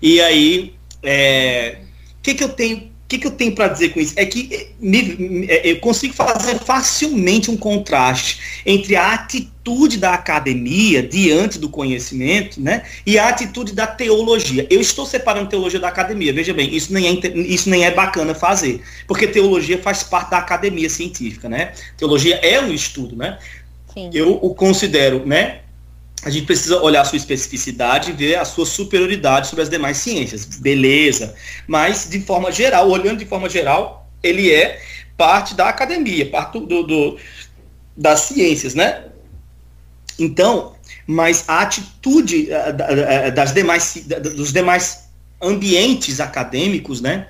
[0.00, 1.78] E aí, o é,
[2.22, 4.14] que que eu tenho, que, que eu tenho para dizer com isso?
[4.16, 10.14] É que eh, me, eh, eu consigo fazer facilmente um contraste entre a atitude da
[10.14, 14.66] academia diante do conhecimento né, e a atitude da teologia.
[14.70, 18.34] Eu estou separando teologia da academia, veja bem, isso nem é, isso nem é bacana
[18.34, 21.48] fazer, porque teologia faz parte da academia científica.
[21.48, 21.72] Né?
[21.98, 23.14] Teologia é um estudo.
[23.14, 23.38] Né?
[23.92, 24.10] Sim.
[24.14, 25.60] Eu o considero né,
[26.24, 29.96] a gente precisa olhar a sua especificidade e ver a sua superioridade sobre as demais
[29.96, 30.44] ciências.
[30.44, 31.34] Beleza.
[31.66, 34.80] Mas, de forma geral, olhando de forma geral, ele é
[35.16, 37.18] parte da academia, parte do, do
[37.96, 39.04] das ciências, né?
[40.18, 40.74] Então,
[41.06, 44.04] mas a atitude eh, das demais,
[44.34, 45.08] dos demais
[45.40, 47.26] ambientes acadêmicos, né?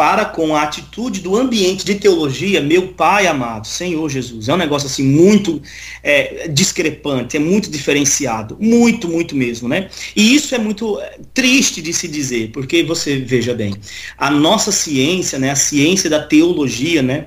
[0.00, 4.48] Para com a atitude do ambiente de teologia, meu Pai amado, Senhor Jesus.
[4.48, 5.60] É um negócio assim muito
[6.02, 9.90] é, discrepante, é muito diferenciado, muito, muito mesmo, né?
[10.16, 13.74] E isso é muito é, triste de se dizer, porque você veja bem,
[14.16, 17.26] a nossa ciência, né, a ciência da teologia, né,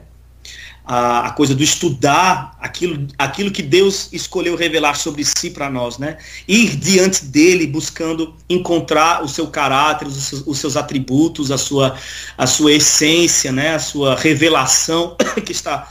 [0.85, 5.97] a, a, coisa do estudar aquilo, aquilo que Deus escolheu revelar sobre si para nós,
[5.97, 6.17] né?
[6.47, 11.95] Ir diante dele buscando encontrar o seu caráter, os seus, os seus, atributos, a sua,
[12.37, 13.75] a sua essência, né?
[13.75, 15.15] A sua revelação
[15.45, 15.89] que está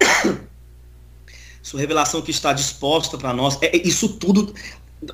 [1.62, 3.58] sua revelação que está disposta para nós.
[3.60, 4.54] É, isso tudo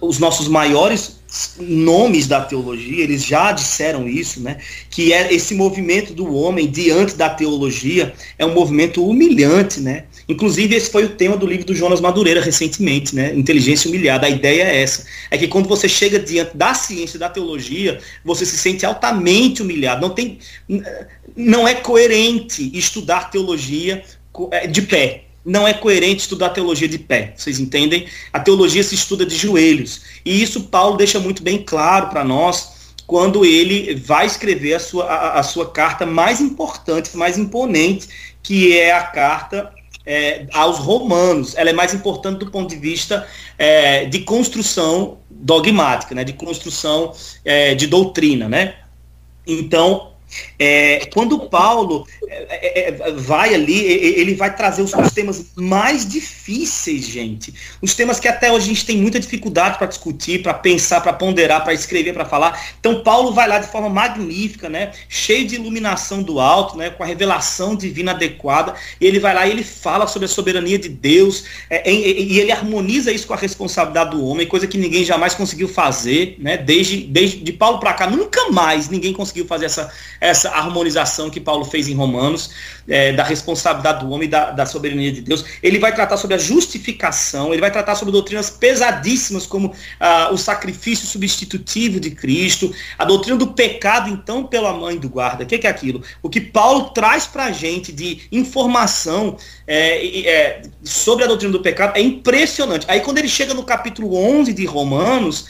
[0.01, 1.19] os nossos maiores
[1.59, 4.59] nomes da teologia, eles já disseram isso, né?
[4.91, 10.05] Que é esse movimento do homem diante da teologia é um movimento humilhante, né?
[10.29, 13.35] Inclusive esse foi o tema do livro do Jonas Madureira recentemente, né?
[13.35, 14.27] Inteligência humilhada.
[14.27, 18.45] A ideia é essa, é que quando você chega diante da ciência da teologia, você
[18.45, 20.01] se sente altamente humilhado.
[20.01, 20.39] Não tem
[21.37, 24.03] não é coerente estudar teologia
[24.51, 28.07] é, de pé não é coerente estudar teologia de pé, vocês entendem?
[28.33, 30.03] A teologia se estuda de joelhos.
[30.25, 35.05] E isso Paulo deixa muito bem claro para nós quando ele vai escrever a sua,
[35.07, 38.07] a, a, sua carta mais importante, mais imponente,
[38.43, 39.73] que é a carta
[40.05, 41.55] é, aos romanos.
[41.57, 47.15] Ela é mais importante do ponto de vista é, de construção dogmática, né, de construção
[47.45, 48.47] é, de doutrina.
[48.47, 48.75] Né?
[49.47, 50.08] Então,
[50.59, 56.07] é, quando Paulo é, é, é, vai ali, ele vai trazer os, os, temas mais
[56.07, 57.55] difíceis, gente.
[57.81, 61.13] Os temas que até hoje a gente tem muita dificuldade para discutir, para pensar, para
[61.13, 62.61] ponderar, para escrever, para falar.
[62.79, 64.93] Então Paulo vai lá de forma magnífica, né?
[65.09, 66.91] Cheio de iluminação do alto, né?
[66.91, 68.75] Com a revelação divina adequada.
[69.01, 71.45] E ele vai lá e ele fala sobre a soberania de Deus.
[71.71, 75.69] É, e ele harmoniza isso com a responsabilidade do homem, coisa que ninguém jamais conseguiu
[75.69, 76.57] fazer, né?
[76.57, 81.41] Desde, desde de Paulo para cá, nunca mais ninguém conseguiu fazer essa essa harmonização que
[81.41, 82.51] Paulo fez em Romanos,
[82.89, 85.45] é, da responsabilidade do homem da, da, soberania de Deus.
[85.63, 90.39] Ele vai tratar sobre a justificação, ele vai tratar sobre doutrinas pesadíssimas, como ah, o
[90.39, 95.45] sacrifício substitutivo de Cristo, a doutrina do pecado, então, pela mãe do guarda.
[95.45, 96.03] O que, que é aquilo?
[96.23, 101.61] O que Paulo traz para a gente de informação é, é, sobre a doutrina do
[101.61, 102.87] pecado é impressionante.
[102.89, 105.47] Aí, quando ele chega no capítulo 11 de Romanos,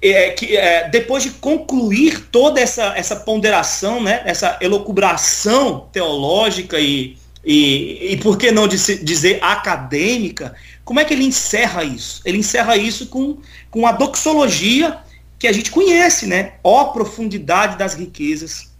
[0.00, 7.16] é, que, é, depois de concluir toda essa, essa ponderação, né, essa elocubração teológica e,
[7.44, 10.54] e, e por que não dizer acadêmica,
[10.84, 12.20] como é que ele encerra isso?
[12.24, 13.38] Ele encerra isso com,
[13.70, 14.98] com a doxologia
[15.38, 16.54] que a gente conhece, né?
[16.62, 18.70] Ó profundidade das riquezas,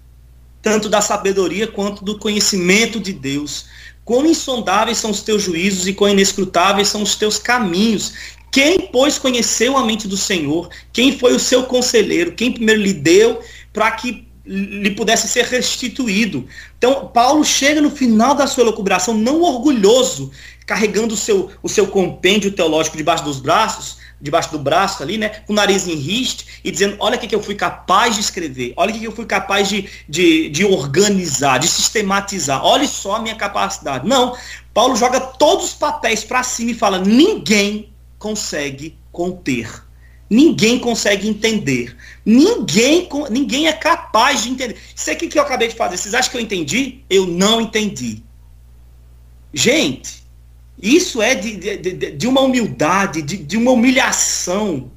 [0.63, 3.67] tanto da sabedoria quanto do conhecimento de Deus.
[4.05, 8.13] Quão insondáveis são os teus juízos e quão inescrutáveis são os teus caminhos.
[8.51, 10.69] Quem, pois, conheceu a mente do Senhor?
[10.93, 12.33] Quem foi o seu conselheiro?
[12.33, 13.41] Quem primeiro lhe deu
[13.73, 16.47] para que lhe pudesse ser restituído?
[16.79, 20.31] Então, Paulo chega no final da sua elucubração, não orgulhoso,
[20.65, 25.29] carregando o seu, o seu compêndio teológico debaixo dos braços, debaixo do braço ali, né,
[25.47, 28.21] com o nariz em riste, e dizendo, olha o que, que eu fui capaz de
[28.21, 32.87] escrever, olha o que, que eu fui capaz de, de, de organizar, de sistematizar, olha
[32.87, 34.09] só a minha capacidade.
[34.09, 34.35] Não,
[34.73, 39.85] Paulo joga todos os papéis para cima e fala, ninguém consegue conter.
[40.29, 41.97] Ninguém consegue entender.
[42.25, 44.77] Ninguém, ninguém é capaz de entender.
[44.95, 47.01] Isso aqui que eu acabei de fazer, vocês acham que eu entendi?
[47.09, 48.23] Eu não entendi.
[49.55, 50.25] Gente,
[50.81, 54.91] isso é de, de, de uma humildade, de, de, uma humilhação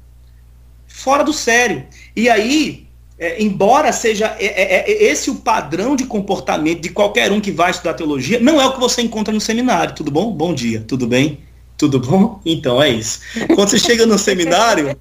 [0.86, 1.86] fora do sério.
[2.14, 2.86] E aí,
[3.18, 7.52] é, embora seja é, é, é, esse o padrão de comportamento de qualquer um que
[7.52, 9.94] vai estudar teologia, não é o que você encontra no seminário.
[9.94, 10.32] Tudo bom?
[10.32, 11.38] Bom dia, tudo bem?
[11.80, 12.38] Tudo bom?
[12.44, 13.20] Então é isso.
[13.54, 14.94] Quando você chega no seminário,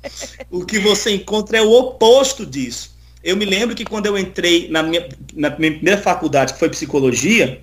[0.50, 2.96] o que você encontra é o oposto disso.
[3.22, 6.70] Eu me lembro que quando eu entrei na minha, na minha primeira faculdade, que foi
[6.70, 7.62] psicologia,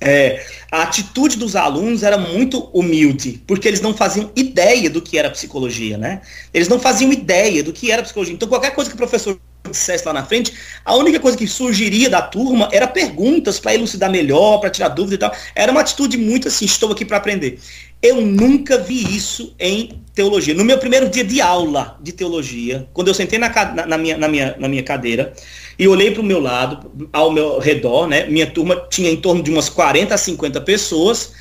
[0.00, 5.16] é, a atitude dos alunos era muito humilde, porque eles não faziam ideia do que
[5.16, 6.22] era psicologia, né?
[6.52, 8.34] Eles não faziam ideia do que era psicologia.
[8.34, 10.52] Então, qualquer coisa que o professor dissesse lá na frente,
[10.84, 15.14] a única coisa que surgiria da turma era perguntas para elucidar melhor, para tirar dúvida
[15.14, 15.32] e tal.
[15.54, 17.58] Era uma atitude muito assim, estou aqui para aprender.
[18.02, 20.54] Eu nunca vi isso em teologia.
[20.54, 24.16] No meu primeiro dia de aula de teologia, quando eu sentei na, na, na minha,
[24.16, 25.34] na, minha, na minha cadeira
[25.78, 28.26] e olhei para o meu lado, ao meu redor, né?
[28.26, 31.32] Minha turma tinha em torno de umas 40 a 50 pessoas,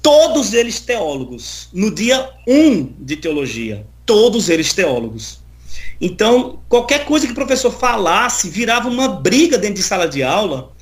[0.00, 1.68] todos eles teólogos.
[1.72, 5.40] No dia 1 de teologia, todos eles teólogos.
[6.00, 10.72] Então, qualquer coisa que o professor falasse virava uma briga dentro de sala de aula,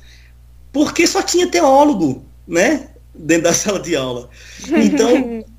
[0.71, 2.89] porque só tinha teólogo, né?
[3.15, 4.29] Dentro da sala de aula.
[4.67, 5.45] Então,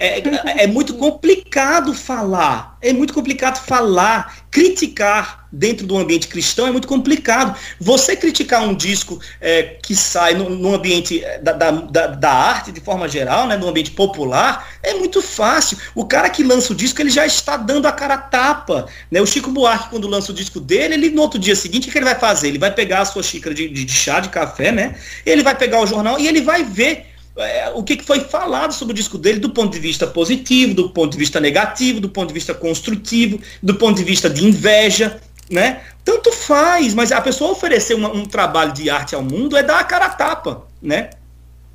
[0.00, 2.78] é, é muito complicado falar.
[2.80, 7.54] É muito complicado falar, criticar dentro do ambiente cristão é muito complicado.
[7.78, 12.72] Você criticar um disco é, que sai no, no ambiente é, da, da, da, arte
[12.72, 15.76] de forma geral, né, no ambiente popular, é muito fácil.
[15.94, 18.86] O cara que lança o disco, ele já está dando a cara a tapa.
[19.10, 19.20] Né?
[19.20, 21.98] O Chico Buarque, quando lança o disco dele, ele no outro dia seguinte, o que
[21.98, 22.48] ele vai fazer?
[22.48, 24.96] Ele vai pegar a sua xícara de, de, de chá, de café, né?
[25.26, 28.92] Ele vai pegar o jornal e ele vai ver é, o que foi falado sobre
[28.92, 32.28] o disco dele do ponto de vista positivo, do ponto de vista negativo, do ponto
[32.28, 35.82] de vista construtivo, do ponto de vista de inveja, né?
[36.04, 39.80] Tanto faz, mas a pessoa oferecer uma, um trabalho de arte ao mundo é dar
[39.80, 41.10] a cara a tapa, né?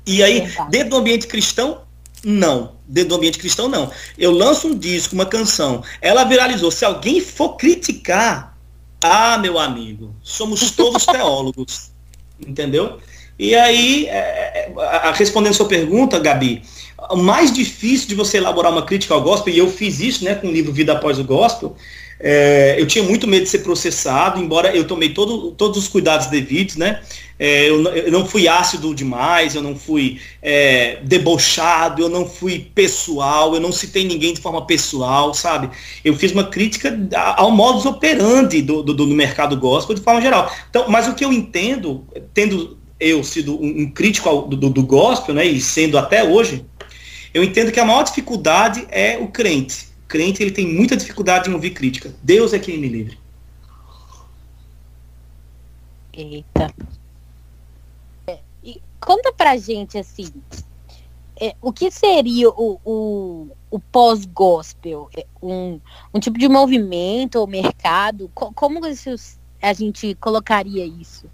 [0.06, 1.82] E aí, dentro do ambiente cristão,
[2.24, 2.76] não.
[2.86, 3.90] Dentro do ambiente cristão, não.
[4.16, 6.70] Eu lanço um disco, uma canção, ela viralizou.
[6.70, 8.56] Se alguém for criticar,
[9.02, 11.90] ah, meu amigo, somos todos teólogos,
[12.40, 13.00] entendeu?
[13.38, 16.62] E aí, é, é, respondendo sua pergunta, Gabi,
[17.10, 20.34] o mais difícil de você elaborar uma crítica ao gospel, e eu fiz isso né,
[20.34, 21.76] com o livro Vida Após o Gospel,
[22.18, 26.28] é, eu tinha muito medo de ser processado, embora eu tomei todo, todos os cuidados
[26.28, 27.02] devidos, né?
[27.38, 32.70] É, eu, eu, não fui ácido demais, eu não fui é, debochado, eu não fui
[32.74, 35.68] pessoal, eu não citei ninguém de forma pessoal, sabe?
[36.02, 36.98] Eu fiz uma crítica
[37.36, 40.50] ao modus operandi do, do, do mercado gospel de forma geral.
[40.70, 44.82] Então, mas o que eu entendo, tendo eu sido um, um crítico ao, do, do
[44.82, 46.64] gospel, né, e sendo até hoje,
[47.32, 49.88] eu entendo que a maior dificuldade é o crente.
[50.04, 52.14] O crente ele tem muita dificuldade em ouvir crítica.
[52.22, 53.18] Deus é quem me livre.
[56.12, 56.74] Eita.
[58.26, 60.32] É, e conta pra gente assim,
[61.38, 65.10] é, o que seria o, o, o pós-gospel?
[65.14, 65.78] É, um,
[66.14, 68.30] um tipo de movimento ou mercado?
[68.34, 68.80] Como
[69.60, 71.28] a gente colocaria isso?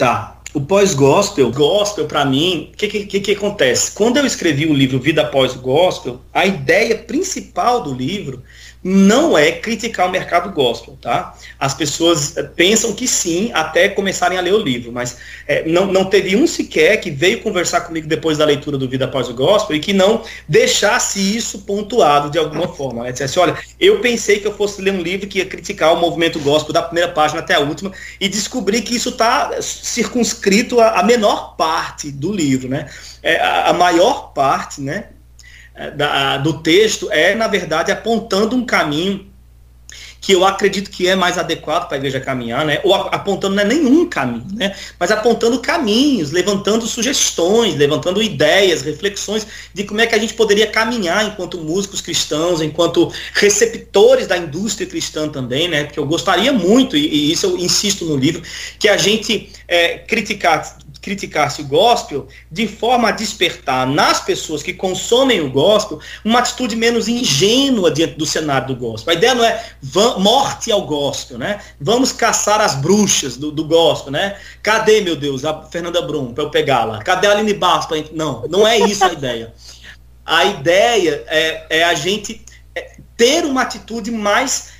[0.00, 0.40] Tá.
[0.54, 3.92] O pós-gospel, gospel para mim, o que, que, que acontece?
[3.92, 8.42] Quando eu escrevi o livro Vida Após o Gospel, a ideia principal do livro
[8.82, 11.34] não é criticar o mercado gospel, tá?
[11.58, 15.86] As pessoas eh, pensam que sim, até começarem a ler o livro, mas é, não,
[15.86, 19.34] não teve um sequer que veio conversar comigo depois da leitura do Vida Após o
[19.34, 23.04] Gospel e que não deixasse isso pontuado de alguma forma.
[23.04, 23.12] Né?
[23.12, 26.38] Dissesse, olha, eu pensei que eu fosse ler um livro que ia criticar o movimento
[26.40, 31.54] gospel da primeira página até a última e descobri que isso está circunscrito à, menor
[31.56, 32.88] parte do livro, né?
[33.22, 35.08] É, a, a maior parte, né?
[35.80, 39.29] É, da, do texto é, na verdade, apontando um caminho
[40.20, 42.80] que eu acredito que é mais adequado para a igreja caminhar, né?
[42.84, 44.74] Ou apontando não é nenhum caminho, né?
[44.98, 50.66] Mas apontando caminhos, levantando sugestões, levantando ideias, reflexões de como é que a gente poderia
[50.66, 55.84] caminhar enquanto músicos cristãos, enquanto receptores da indústria cristã também, né?
[55.84, 58.42] Porque eu gostaria muito, e, e isso eu insisto no livro,
[58.78, 59.98] que a gente é,
[61.00, 66.76] criticasse o gospel de forma a despertar nas pessoas que consomem o gospel uma atitude
[66.76, 69.14] menos ingênua diante do cenário do gospel.
[69.14, 69.64] A ideia não é
[70.18, 71.60] morte ao gospel, né?
[71.80, 74.36] Vamos caçar as bruxas do, do gospel, né?
[74.62, 77.02] Cadê, meu Deus, a Fernanda Brum para eu pegá-la?
[77.02, 77.86] Cadê a Aline Barros?
[77.86, 77.96] Pra...
[78.12, 79.54] Não, não é isso a ideia.
[80.24, 82.44] A ideia é, é a gente
[82.74, 84.79] é, ter uma atitude mais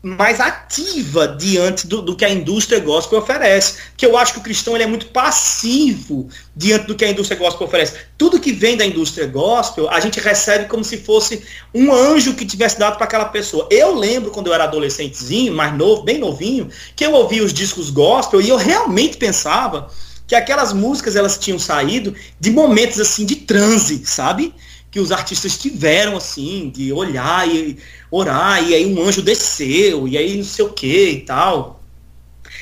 [0.00, 3.78] mais ativa diante do, do, que a indústria gospel oferece.
[3.96, 7.38] Que eu acho que o cristão ele é muito passivo diante do que a indústria
[7.38, 7.94] gospel oferece.
[8.16, 11.42] Tudo que vem da indústria gospel, a gente recebe como se fosse
[11.74, 13.66] um anjo que tivesse dado para aquela pessoa.
[13.70, 17.90] Eu lembro quando eu era adolescentezinho, mais novo, bem novinho, que eu ouvia os discos
[17.90, 19.90] gospel e eu realmente pensava
[20.28, 24.54] que aquelas músicas elas tinham saído de momentos assim de transe, sabe?
[24.90, 27.78] Que os artistas tiveram, assim, de olhar e
[28.10, 31.82] orar, e aí um anjo desceu, e aí não sei o que e tal.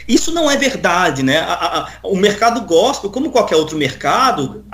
[0.08, 1.38] Isso não é verdade, né?
[1.38, 4.64] A, a, o mercado gospel, como qualquer outro mercado,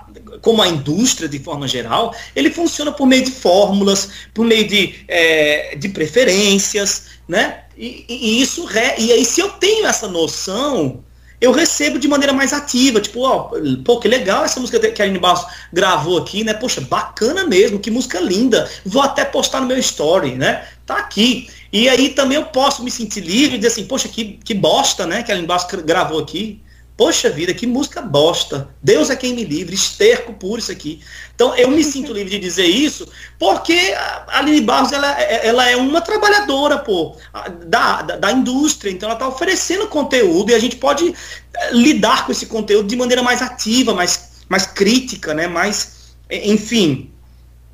[0.40, 5.04] como a indústria de forma geral, ele funciona por meio de fórmulas, por meio de,
[5.08, 7.64] é, de preferências, né?
[7.76, 8.94] E, e, isso, re...
[8.98, 11.02] e aí se eu tenho essa noção,
[11.42, 13.50] eu recebo de maneira mais ativa, tipo, ó,
[13.84, 16.54] pô, que legal essa música que a Aline Barros gravou aqui, né?
[16.54, 18.70] Poxa, bacana mesmo, que música linda.
[18.86, 20.64] Vou até postar no meu story, né?
[20.86, 21.50] Tá aqui.
[21.72, 25.04] E aí também eu posso me sentir livre e dizer assim, poxa, que, que bosta,
[25.04, 25.24] né?
[25.24, 26.62] Que a Aline Barros gravou aqui.
[27.02, 28.68] Poxa vida, que música bosta.
[28.80, 31.00] Deus é quem me livre, esterco por isso aqui.
[31.34, 33.08] Então eu me sinto livre de dizer isso,
[33.40, 37.16] porque a Aline Barros ela, é, ela é uma trabalhadora pô,
[37.66, 42.24] da, da, da indústria, então ela está oferecendo conteúdo e a gente pode eh, lidar
[42.24, 45.48] com esse conteúdo de maneira mais ativa, mais, mais crítica, né?
[45.48, 47.10] mais, enfim,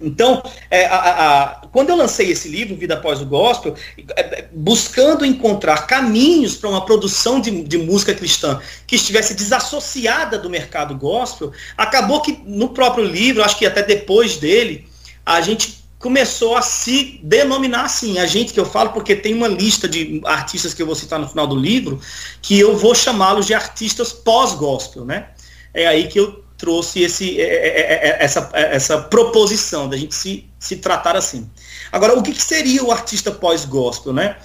[0.01, 3.77] então, é, a, a, quando eu lancei esse livro, Vida Após o Gospel,
[4.17, 10.37] é, é buscando encontrar caminhos para uma produção de, de, música cristã que estivesse desassociada
[10.41, 14.89] do mercado gospel, acabou que no próprio livro, acho que até depois dele,
[15.25, 18.19] a gente começou a se denominar assim.
[18.19, 21.21] A gente que eu falo, porque tem uma lista de artistas que eu vou citar
[21.21, 22.01] no final do livro,
[22.43, 25.29] que eu vou chamá-los de artistas pós-gospel, né?
[25.73, 31.17] É aí que eu trouxe esse, é, essa, essa proposição da gente se, se tratar
[31.17, 31.49] assim.
[31.91, 34.37] Agora, o que, que seria o artista pós-gospel, né?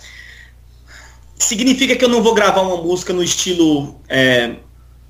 [1.38, 4.56] Significa que eu não vou gravar uma música no estilo é,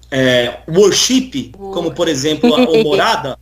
[0.10, 3.38] é, worship, como por exemplo o Morada?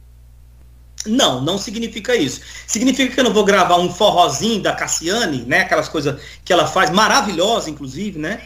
[1.05, 2.41] Não, não significa isso.
[2.67, 5.61] Significa que eu não vou gravar um forrozinho da Cassiane, né?
[5.61, 8.41] Aquelas coisas que ela faz, maravilhosa, inclusive, né?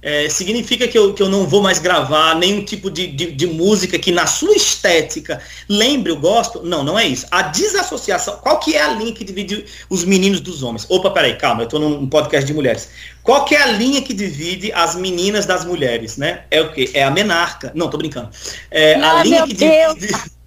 [0.00, 3.46] É, significa que eu, que eu não vou mais gravar nenhum tipo de, de, de,
[3.46, 6.62] música que na sua estética lembre o gospel?
[6.62, 7.26] Não, não é isso.
[7.30, 10.86] A desassociação, qual que é a linha que divide os meninos dos homens?
[10.88, 12.88] Opa, peraí, calma, eu estou num podcast de mulheres.
[13.24, 16.44] Qual que é a linha que divide as meninas das mulheres, né?
[16.50, 16.90] É o quê?
[16.94, 17.72] É a menarca.
[17.74, 18.30] Não, tô brincando.
[18.70, 20.38] É a linha que divide...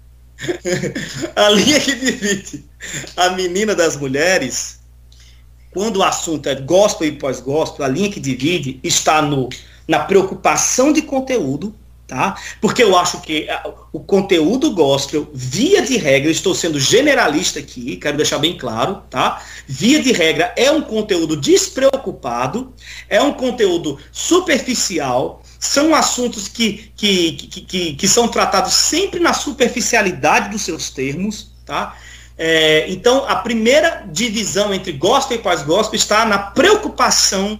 [1.36, 2.64] a linha que divide
[3.16, 4.81] a menina das mulheres
[5.72, 9.48] quando o assunto é gospel e pós-gospel, a linha que divide está no,
[9.88, 11.74] na preocupação de conteúdo,
[12.06, 12.36] tá?
[12.60, 13.48] Porque eu acho que
[13.90, 19.42] o conteúdo gospel, via de regra, estou sendo generalista aqui, quero deixar bem claro, tá?
[19.66, 22.74] Via de regra é um conteúdo despreocupado,
[23.08, 29.32] é um conteúdo superficial, são assuntos que, que, que, que, que são tratados sempre na
[29.32, 31.96] superficialidade dos seus termos, tá?
[32.44, 37.56] É, então, a primeira divisão entre gospel e pós-gospel está na preocupação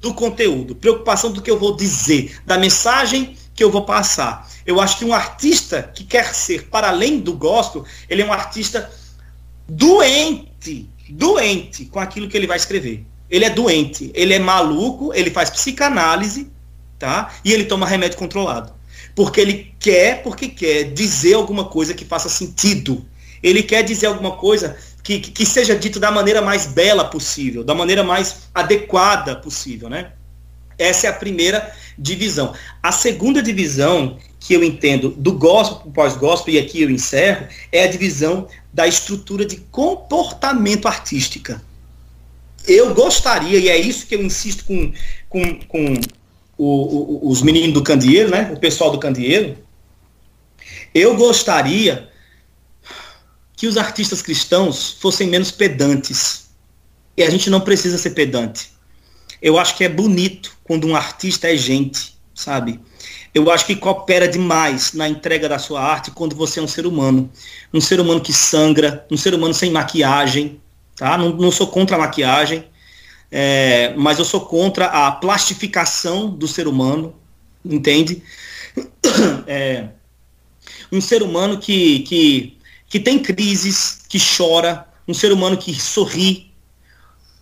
[0.00, 4.48] do conteúdo, preocupação do que eu vou dizer, da mensagem que eu vou passar.
[4.64, 8.32] Eu acho que um artista que quer ser para além do gospel, ele é um
[8.32, 8.88] artista
[9.68, 13.04] doente, doente com aquilo que ele vai escrever.
[13.28, 16.48] Ele é doente, ele é maluco, ele faz psicanálise,
[17.00, 17.34] tá?
[17.44, 18.72] E ele toma remédio controlado.
[19.12, 23.04] Porque ele quer, porque quer dizer alguma coisa que faça sentido
[23.42, 27.74] ele quer dizer alguma coisa que, que, seja dito da maneira mais bela possível, da
[27.74, 30.12] maneira mais adequada possível, né?
[30.78, 32.54] Essa é a primeira divisão.
[32.82, 37.84] A segunda divisão que eu entendo do gospel para pós-gospel, e aqui eu encerro, é
[37.84, 41.62] a divisão da estrutura de comportamento artística.
[42.66, 44.92] Eu gostaria, e é isso que eu insisto com,
[45.28, 45.94] com, com
[46.56, 48.50] o, o, os meninos do candeeiro, né?
[48.54, 49.58] o pessoal do candeeiro,
[50.94, 52.09] eu gostaria
[53.60, 56.48] que os artistas cristãos fossem menos pedantes.
[57.14, 58.72] E a gente não precisa ser pedante.
[59.42, 62.80] Eu acho que é bonito quando um artista é gente, sabe?
[63.34, 66.86] Eu acho que coopera demais na entrega da sua arte quando você é um ser
[66.86, 67.30] humano.
[67.70, 70.58] Um ser humano que sangra, um ser humano sem maquiagem,
[70.96, 71.18] tá?
[71.18, 72.64] Não, não sou contra a maquiagem,
[73.30, 77.14] é, mas eu sou contra a plastificação do ser humano,
[77.62, 78.22] entende?
[79.46, 79.88] É,
[80.92, 82.59] um ser humano que, que
[82.90, 86.52] que tem crises, que chora, um ser humano que sorri.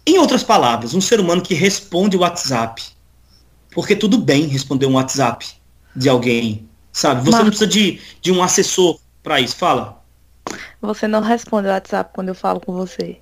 [0.06, 2.84] Em outras palavras, um ser humano que responde o WhatsApp.
[3.70, 5.48] Porque tudo bem responder um WhatsApp
[5.96, 7.22] de alguém, sabe?
[7.22, 7.44] Você Marco.
[7.44, 9.56] não precisa de, de um assessor para isso.
[9.56, 10.02] Fala.
[10.82, 13.18] Você não responde o WhatsApp quando eu falo com você.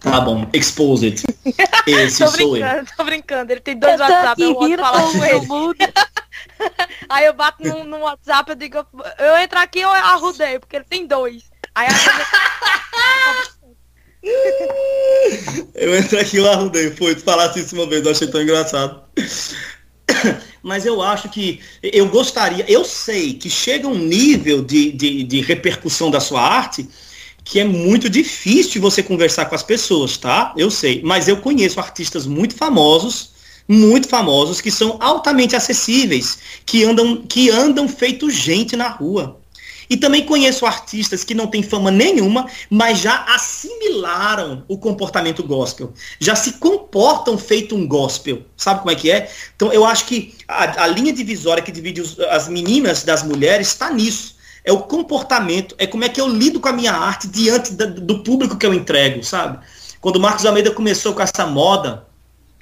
[0.00, 1.24] Tá bom, exposed.
[1.86, 2.84] Esse tô sou eu.
[2.94, 5.46] Tô brincando, ele tem dois WhatsApp, eu vou falar com ele.
[7.08, 8.86] Aí eu bato no, no, WhatsApp, eu digo,
[9.18, 11.44] eu entro aqui ou eu arrudei, porque ele tem dois.
[11.74, 11.90] Aí a
[15.74, 16.90] Eu entro aqui e eu arrudei.
[16.90, 19.02] Foi, tu falasse isso uma vez, eu achei tão engraçado.
[20.62, 25.40] Mas eu acho que eu gostaria, eu sei que chega um nível de, de, de
[25.40, 26.88] repercussão da sua arte
[27.44, 30.52] que é muito difícil você conversar com as pessoas, tá?
[30.56, 31.00] Eu sei.
[31.04, 33.35] Mas eu conheço artistas muito famosos
[33.68, 39.40] muito famosos que são altamente acessíveis, que andam, que andam feito gente na rua.
[39.88, 45.92] E também conheço artistas que não têm fama nenhuma, mas já assimilaram o comportamento gospel.
[46.18, 48.42] Já se comportam feito um gospel.
[48.56, 49.30] Sabe como é que é?
[49.54, 53.68] Então eu acho que a, a linha divisória que divide os, as meninas das mulheres
[53.68, 54.34] está nisso.
[54.64, 57.86] É o comportamento, é como é que eu lido com a minha arte diante da,
[57.86, 59.64] do público que eu entrego, sabe?
[60.00, 62.04] Quando o Marcos Almeida começou com essa moda,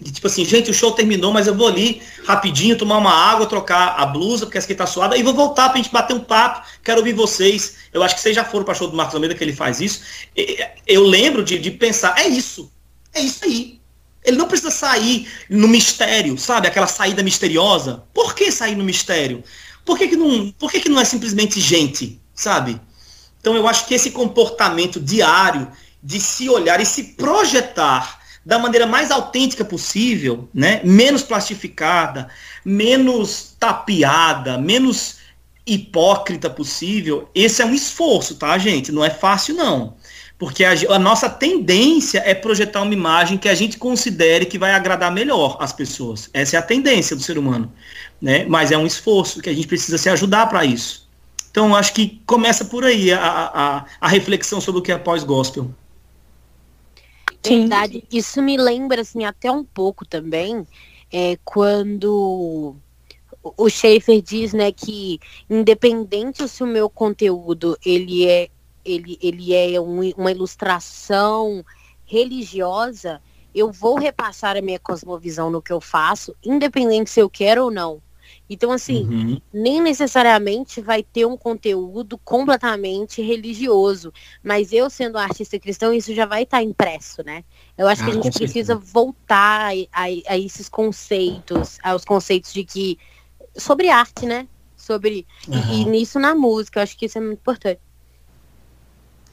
[0.03, 3.95] tipo assim, gente, o show terminou, mas eu vou ali rapidinho tomar uma água, trocar
[3.97, 6.66] a blusa, porque essa aqui tá suada, e vou voltar pra gente bater um papo,
[6.82, 7.76] quero ouvir vocês.
[7.92, 10.01] Eu acho que vocês já foram para show do Marcos Almeida que ele faz isso.
[10.86, 12.70] Eu lembro de, de pensar, é isso,
[13.12, 13.80] é isso aí.
[14.24, 16.66] Ele não precisa sair no mistério, sabe?
[16.66, 18.05] Aquela saída misteriosa.
[18.14, 19.45] Por que sair no mistério?
[19.84, 22.80] Por que, que, não, por que, que não é simplesmente gente, sabe?
[23.38, 25.70] Então eu acho que esse comportamento diário
[26.03, 30.80] de se olhar e se projetar da maneira mais autêntica possível, né?
[30.84, 32.28] menos plastificada,
[32.64, 35.16] menos tapeada, menos
[35.66, 38.92] hipócrita possível, esse é um esforço, tá, gente?
[38.92, 39.97] Não é fácil, não.
[40.38, 44.72] Porque a, a, nossa tendência é projetar uma imagem que a gente considere que vai
[44.72, 46.28] agradar melhor as pessoas.
[46.34, 47.72] Essa é a tendência do ser humano.
[48.20, 48.45] Né?
[48.45, 51.09] Mas é um esforço que a gente precisa se ajudar para isso.
[51.51, 55.72] Então, acho que começa por aí a, a, a reflexão sobre o que é pós-gospel.
[57.49, 58.05] Verdade.
[58.11, 60.66] Isso me lembra, assim, até um pouco também,
[61.12, 62.76] é, quando
[63.42, 65.20] o Schaefer diz, né, que
[65.51, 68.49] independente se o meu conteúdo ele é
[68.84, 71.64] ele, ele é um, uma ilustração
[72.05, 73.20] religiosa,
[73.55, 77.70] eu vou repassar a minha cosmovisão no que eu faço, independente se eu quero ou
[77.70, 78.03] não.
[78.49, 79.40] Então, assim, uhum.
[79.53, 84.12] nem necessariamente vai ter um conteúdo completamente religioso.
[84.42, 87.42] Mas eu, sendo artista cristão, isso já vai estar tá impresso, né?
[87.76, 92.53] Eu acho ah, que a gente precisa voltar a, a, a, esses conceitos, aos conceitos
[92.53, 92.99] de que.
[93.57, 94.47] sobre arte, né?
[94.76, 95.26] Sobre.
[95.49, 95.72] Uhum.
[95.72, 97.80] E, e nisso na música, eu acho que isso é muito importante.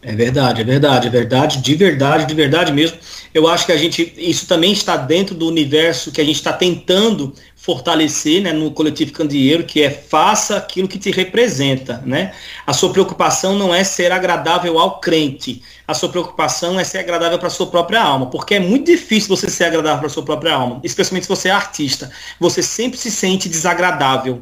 [0.04, 2.98] É verdade, é verdade, é verdade, de verdade, de verdade mesmo.
[3.32, 6.52] Eu acho que a gente, isso também está dentro do universo que a gente está
[6.52, 12.02] tentando fortalecer né, no coletivo candeeiro, que é faça aquilo que te representa.
[12.04, 12.34] Né?
[12.66, 17.38] A sua preocupação não é ser agradável ao crente, a sua preocupação é ser agradável
[17.38, 20.26] para a sua própria alma, porque é muito difícil você ser agradável para a sua
[20.26, 22.10] própria alma, especialmente se você é artista.
[22.40, 24.42] Você sempre se sente desagradável,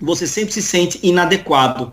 [0.00, 1.92] você sempre se sente inadequado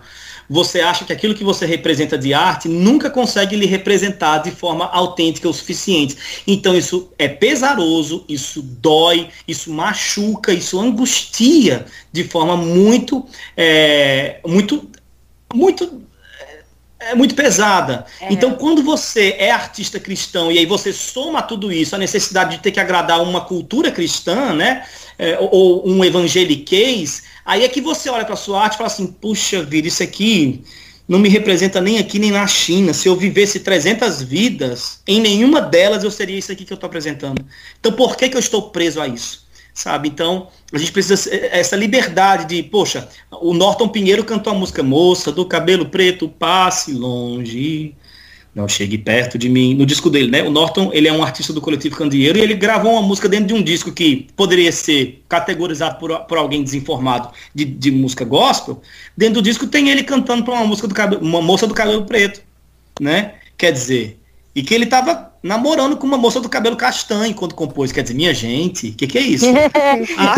[0.50, 4.86] você acha que aquilo que você representa de arte nunca consegue lhe representar de forma
[4.86, 6.18] autêntica o suficiente.
[6.46, 13.26] Então isso é pesaroso, isso dói, isso machuca, isso angustia de forma muito,
[13.58, 14.90] é, muito,
[15.54, 16.06] muito
[17.00, 18.06] é muito pesada.
[18.20, 18.34] É.
[18.34, 22.64] Então, quando você é artista cristão e aí você soma tudo isso, a necessidade de
[22.64, 24.84] ter que agradar uma cultura cristã, né,
[25.18, 29.06] é, ou um evangeliquez, Aí é que você olha para sua arte e fala assim,
[29.06, 30.64] puxa vida, isso aqui
[31.08, 32.92] não me representa nem aqui nem na China.
[32.94, 36.88] Se eu vivesse 300 vidas, em nenhuma delas eu seria isso aqui que eu estou
[36.88, 37.46] apresentando.
[37.80, 39.46] Então por que, que eu estou preso a isso?
[39.76, 40.08] Sabe?
[40.08, 45.34] Então, a gente precisa essa liberdade de, poxa, o Norton Pinheiro cantou a música Moça,
[45.34, 47.94] do cabelo preto, passe longe.
[48.56, 49.76] Não chegue perto de mim.
[49.76, 50.42] No disco dele, né?
[50.42, 53.48] O Norton, ele é um artista do coletivo Candeeiro e ele gravou uma música dentro
[53.48, 58.82] de um disco que poderia ser categorizado por, por alguém desinformado de, de música gospel.
[59.16, 62.06] Dentro do disco tem ele cantando para uma música do cabelo, uma moça do cabelo
[62.06, 62.42] preto,
[62.98, 63.34] né?
[63.58, 64.18] Quer dizer,
[64.56, 67.92] e que ele tava namorando com uma moça do cabelo castanho quando compôs.
[67.92, 69.48] Quer dizer, minha gente, o que, que é isso?
[70.18, 70.36] ah,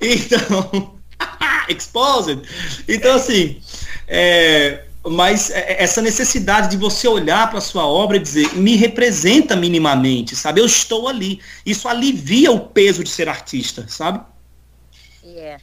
[0.00, 0.94] então,
[1.68, 2.40] exposed.
[2.88, 3.60] Então, assim,
[4.06, 8.54] é, mas é, é, essa necessidade de você olhar para a sua obra e dizer,
[8.54, 10.60] me representa minimamente, sabe?
[10.60, 11.40] Eu estou ali.
[11.64, 14.20] Isso alivia o peso de ser artista, sabe?
[15.24, 15.58] É.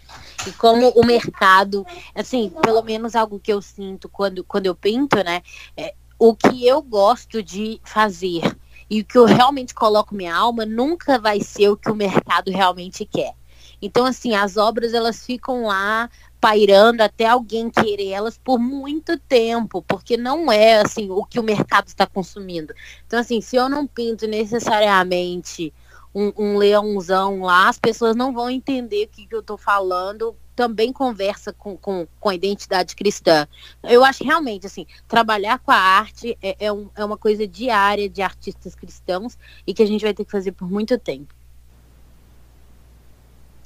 [0.48, 1.86] E como o mercado,
[2.16, 5.42] assim, pelo menos algo que eu sinto quando, quando eu pinto, né?
[5.76, 8.42] É, o que eu gosto de fazer
[8.90, 12.50] e o que eu realmente coloco minha alma nunca vai ser o que o mercado
[12.50, 13.34] realmente quer.
[13.82, 16.10] Então, assim, as obras elas ficam lá
[16.40, 21.44] pairando até alguém querer elas por muito tempo, porque não é assim o que o
[21.44, 22.74] mercado está consumindo.
[23.06, 25.74] Então, assim, se eu não pinto necessariamente
[26.14, 30.36] um, um leãozão lá, as pessoas não vão entender o que, que eu estou falando.
[30.56, 33.48] Também conversa com, com, com a identidade cristã.
[33.84, 37.48] Eu acho que realmente, assim, trabalhar com a arte é, é, um, é uma coisa
[37.48, 41.34] diária de artistas cristãos e que a gente vai ter que fazer por muito tempo.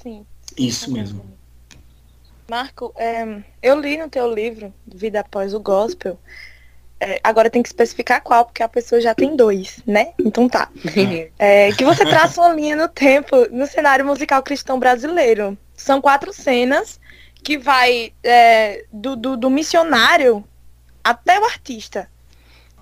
[0.03, 0.26] Sim.
[0.57, 1.40] Isso mesmo.
[2.51, 6.19] Marco, é, eu li no teu livro, Vida Após o Gospel,
[6.99, 10.11] é, agora tem que especificar qual, porque a pessoa já tem dois, né?
[10.19, 10.67] Então tá.
[11.39, 15.57] É, que você traça uma linha no tempo no cenário musical cristão brasileiro.
[15.77, 16.99] São quatro cenas
[17.41, 20.43] que vai é, do, do, do missionário
[21.01, 22.09] até o artista.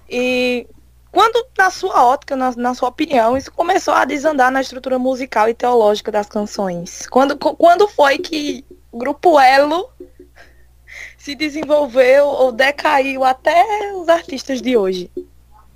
[0.10, 0.66] E
[1.12, 5.48] quando, na sua ótica, na, na, sua opinião, isso começou a desandar na estrutura musical
[5.48, 7.06] e teológica das canções?
[7.06, 8.66] Quando, quando foi que
[8.98, 9.90] grupo Elo
[11.18, 15.12] se desenvolveu ou decaiu até os artistas de hoje?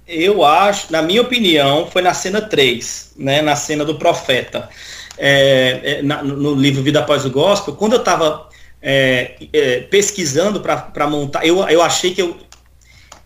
[0.07, 4.69] Eu acho, na minha opinião, foi na cena 3, né, na cena do profeta.
[5.17, 8.49] É, é, na, no livro Vida Após o Gospel, quando eu estava
[8.81, 12.35] é, é, pesquisando para montar, eu, eu achei que eu,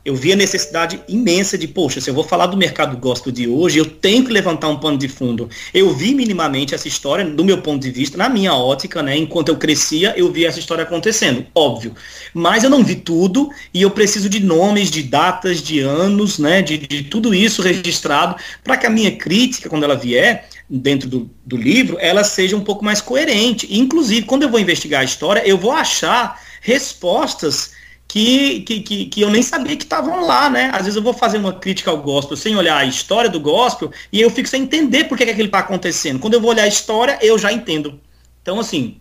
[0.07, 3.45] eu vi a necessidade imensa de, poxa, se eu vou falar do mercado gospel de
[3.45, 5.49] hoje, eu tenho que levantar um pano de fundo.
[5.73, 9.17] Eu vi minimamente essa história, do meu ponto de vista, na minha ótica, né?
[9.17, 11.93] Enquanto eu crescia, eu vi essa história acontecendo, óbvio.
[12.33, 16.61] Mas eu não vi tudo e eu preciso de nomes, de datas, de anos, né?
[16.61, 21.29] De, de tudo isso registrado, para que a minha crítica, quando ela vier, dentro do,
[21.45, 23.67] do livro, ela seja um pouco mais coerente.
[23.69, 27.75] Inclusive, quando eu vou investigar a história, eu vou achar respostas
[28.07, 30.69] que, que, que, que, eu nem sabia que estavam lá, né?
[30.73, 33.91] Às vezes eu vou fazer uma crítica ao gospel sem olhar a história do gospel
[34.11, 36.19] e eu fico sem entender por que, que aquilo está acontecendo.
[36.19, 37.99] Quando eu vou olhar a história, eu já entendo.
[38.41, 38.97] Então, assim,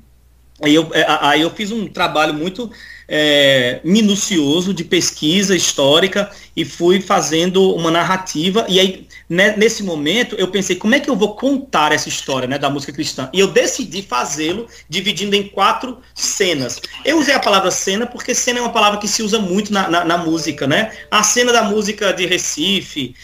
[0.60, 2.70] aí eu, é, aí eu fiz um trabalho muito
[3.08, 8.66] é, minucioso de pesquisa histórica e fui fazendo uma narrativa.
[8.68, 12.48] E aí, né, nesse momento, eu pensei, como é que eu vou contar essa história
[12.48, 13.28] né, da música cristã?
[13.32, 16.80] E eu decidi fazê-lo dividindo em quatro cenas.
[17.04, 19.88] Eu usei a palavra cena porque cena é uma palavra que se usa muito na,
[19.88, 20.92] na, na música, né?
[21.10, 23.14] A cena da música de Recife,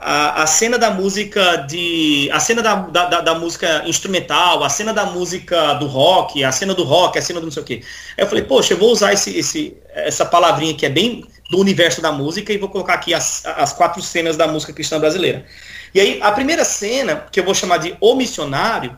[0.00, 2.30] a, a cena da música de.
[2.32, 6.72] a cena da, da, da, música instrumental, a cena da música do rock, a cena
[6.72, 7.82] do rock, a cena do não sei o quê.
[8.16, 11.58] Aí eu falei, poxa, eu vou usar esse, esse, essa palavrinha que é bem do
[11.58, 15.44] universo da música e vou colocar aqui as, as quatro cenas da música cristã brasileira.
[15.92, 18.96] E aí, a primeira cena, que eu vou chamar de O Missionário,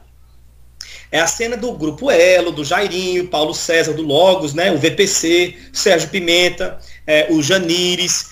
[1.11, 5.57] é a cena do Grupo Elo, do Jairinho, Paulo César, do Logos, né, o VPC,
[5.73, 8.31] Sérgio Pimenta, é, o Janires,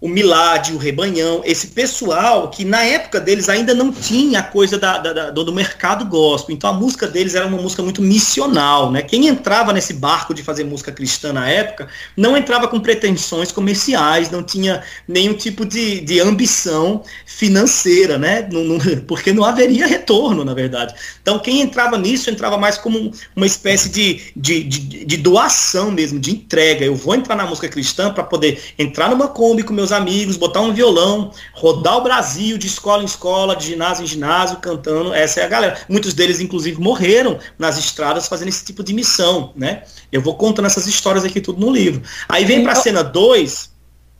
[0.00, 4.78] o Milad, o Rebanhão, esse pessoal que na época deles ainda não tinha a coisa
[4.78, 6.54] da, da, do mercado gospel.
[6.54, 9.02] Então a música deles era uma música muito missional, né?
[9.02, 14.30] Quem entrava nesse barco de fazer música cristã na época não entrava com pretensões comerciais,
[14.30, 18.48] não tinha nenhum tipo de, de ambição financeira, né?
[18.52, 20.94] Não, não, porque não haveria retorno, na verdade.
[21.20, 26.20] Então quem entrava nisso entrava mais como uma espécie de, de, de, de doação mesmo,
[26.20, 26.84] de entrega.
[26.84, 30.36] Eu vou entrar na música cristã para poder entrar numa Kombi com meus meus amigos,
[30.36, 35.14] botar um violão, rodar o Brasil de escola em escola, de ginásio em ginásio, cantando.
[35.14, 35.78] Essa é a galera.
[35.88, 39.84] Muitos deles, inclusive, morreram nas estradas fazendo esse tipo de missão, né?
[40.12, 42.02] Eu vou contando essas histórias aqui tudo no livro.
[42.28, 43.72] Aí vem pra cena 2.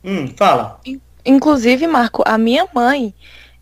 [0.03, 0.79] Hum, fala.
[1.25, 3.13] Inclusive, Marco, a minha mãe,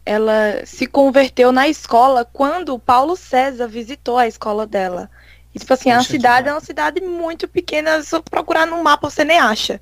[0.05, 5.10] ela se converteu na escola quando Paulo César visitou a escola dela.
[5.58, 9.10] E, tipo assim, Poxa, a cidade é uma cidade muito pequena, se procurar no mapa
[9.10, 9.82] você nem acha.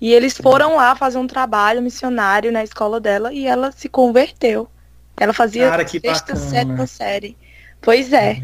[0.00, 4.68] E eles foram lá fazer um trabalho missionário na escola dela e ela se converteu.
[5.16, 7.36] Ela fazia Cara, sexta, sétima série.
[7.80, 8.42] Pois é.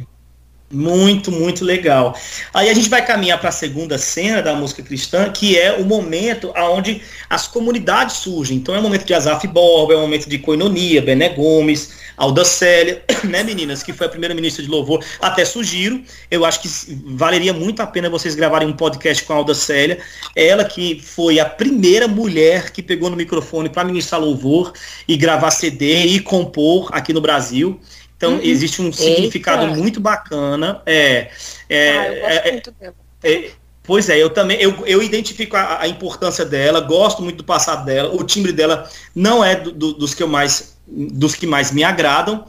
[0.72, 2.16] Muito, muito legal.
[2.54, 5.84] Aí a gente vai caminhar para a segunda cena da música cristã, que é o
[5.84, 8.56] momento onde as comunidades surgem.
[8.56, 12.42] Então é o momento de Azaf Borba, é o momento de Coinonia, Bené Gomes, Alda
[12.42, 15.04] Célia, né, meninas, que foi a primeira ministra de louvor.
[15.20, 16.68] Até sugiro, eu acho que
[17.04, 19.98] valeria muito a pena vocês gravarem um podcast com a Alda Célia.
[20.34, 24.72] Ela que foi a primeira mulher que pegou no microfone para ministrar louvor
[25.06, 27.78] e gravar CD e compor aqui no Brasil.
[28.22, 28.40] Então, uhum.
[28.40, 29.76] existe um significado Eita.
[29.76, 30.80] muito bacana.
[30.86, 31.28] É,
[31.68, 32.94] é, ah, eu gosto é, muito dela.
[33.24, 33.50] É,
[33.82, 37.84] pois é, eu também, eu, eu identifico a, a, importância dela, gosto muito do passado
[37.84, 41.72] dela, o timbre dela não é do, do, dos que eu mais, dos que mais
[41.72, 42.44] me agradam,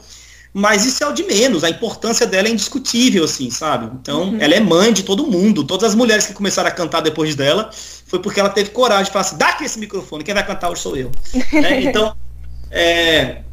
[0.52, 3.90] mas isso é o de menos, a importância dela é indiscutível, assim, sabe?
[4.00, 4.38] Então, uhum.
[4.40, 7.68] ela é mãe de todo mundo, todas as mulheres que começaram a cantar depois dela,
[8.06, 10.70] foi porque ela teve coragem de falar assim, dá aqui esse microfone, quem vai cantar
[10.70, 11.10] hoje sou eu.
[11.52, 11.82] né?
[11.82, 12.14] Então,
[12.70, 13.43] é,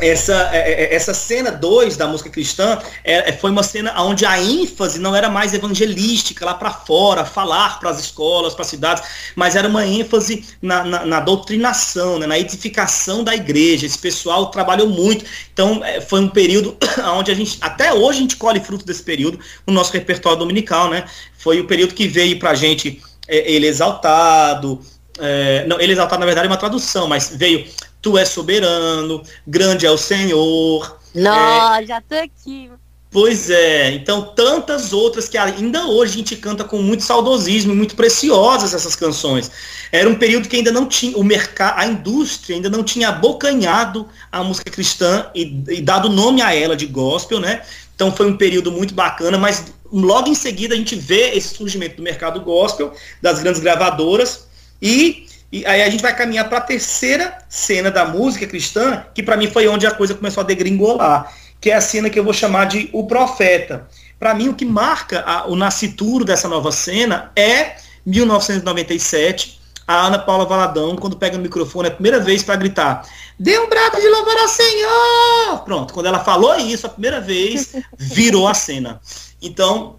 [0.00, 4.40] essa, é, é, essa cena 2 da música cristã é, foi uma cena onde a
[4.40, 9.02] ênfase não era mais evangelística lá para fora, falar para as escolas, para as cidades,
[9.34, 13.86] mas era uma ênfase na, na, na doutrinação, né, na edificação da igreja.
[13.86, 15.24] Esse pessoal trabalhou muito.
[15.52, 16.76] Então foi um período
[17.16, 20.90] onde a gente, até hoje a gente colhe fruto desse período no nosso repertório dominical.
[20.90, 21.04] Né?
[21.38, 24.80] Foi o período que veio para a gente é, ele exaltado,
[25.18, 27.66] é, não, ele exaltado na verdade é uma tradução, mas veio
[28.06, 30.96] Tu és soberano, grande é o Senhor.
[31.12, 31.84] Não, é...
[31.84, 32.70] já tô aqui.
[33.10, 37.96] Pois é, então tantas outras que ainda hoje a gente canta com muito saudosismo, muito
[37.96, 39.50] preciosas essas canções.
[39.90, 44.08] Era um período que ainda não tinha, o mercado, a indústria ainda não tinha abocanhado
[44.30, 47.62] a música cristã e, e dado nome a ela de gospel, né?
[47.96, 51.96] Então foi um período muito bacana, mas logo em seguida a gente vê esse surgimento
[51.96, 54.46] do mercado gospel, das grandes gravadoras,
[54.80, 59.22] e, e aí a gente vai caminhar para a terceira cena da música cristã, que
[59.22, 62.24] para mim foi onde a coisa começou a degringolar, que é a cena que eu
[62.24, 63.88] vou chamar de O Profeta.
[64.18, 70.18] Para mim, o que marca a, o nascituro dessa nova cena é 1997, a Ana
[70.18, 73.06] Paula Valadão, quando pega o microfone a primeira vez para gritar:
[73.38, 75.64] Dê um brado de louvor ao Senhor!
[75.64, 79.00] Pronto, quando ela falou isso a primeira vez, virou a cena.
[79.40, 79.96] Então,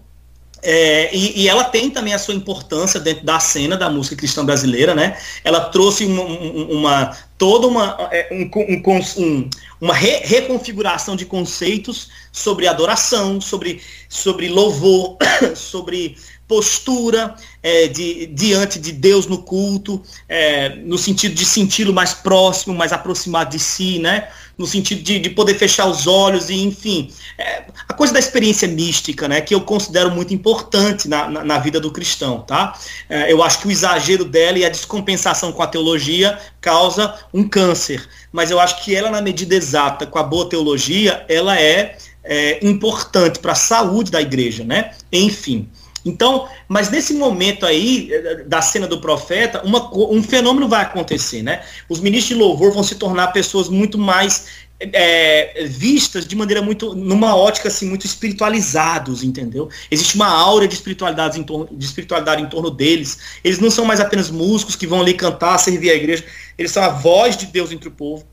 [0.62, 4.44] é, e, e, ela tem também a sua importância dentro da cena da música cristã
[4.44, 5.16] brasileira, né?
[5.44, 9.50] Ela trouxe uma, uma toda uma, é, um, um, um,
[9.80, 15.16] uma re, reconfiguração de conceitos sobre adoração, sobre, sobre louvor,
[15.54, 16.16] sobre
[16.48, 22.74] postura é, de, diante de Deus no culto, é, no sentido de senti-lo mais próximo,
[22.74, 24.28] mais aproximado de si, né?
[24.58, 28.66] no sentido de, de poder fechar os olhos e, enfim, é, a coisa da experiência
[28.66, 32.76] mística, né, que eu considero muito importante na, na, na vida do cristão, tá?
[33.08, 37.48] É, eu acho que o exagero dela e a descompensação com a teologia causa um
[37.48, 41.96] câncer, mas eu acho que ela, na medida exata, com a boa teologia, ela é,
[42.24, 44.92] é importante para a saúde da igreja, né?
[45.12, 45.68] Enfim.
[46.04, 51.42] Então, mas nesse momento aí, eh, da cena do profeta, uma, um fenômeno vai acontecer,
[51.42, 51.62] né?
[51.88, 54.46] Os ministros de louvor vão se tornar pessoas muito mais
[54.80, 59.68] é, vistas de maneira muito, numa ótica assim, muito espiritualizados, entendeu?
[59.90, 63.18] Existe uma aura de espiritualidade, em torno, de espiritualidade em torno deles.
[63.42, 66.24] Eles não são mais apenas músicos que vão ali cantar, servir a igreja,
[66.56, 68.24] eles são a voz de Deus entre o povo.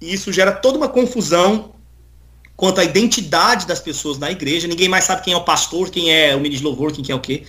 [0.00, 1.74] E isso gera toda uma confusão
[2.58, 4.66] quanto à identidade das pessoas na igreja.
[4.66, 7.14] Ninguém mais sabe quem é o pastor, quem é o ministro de louvor, quem é
[7.14, 7.44] o quê.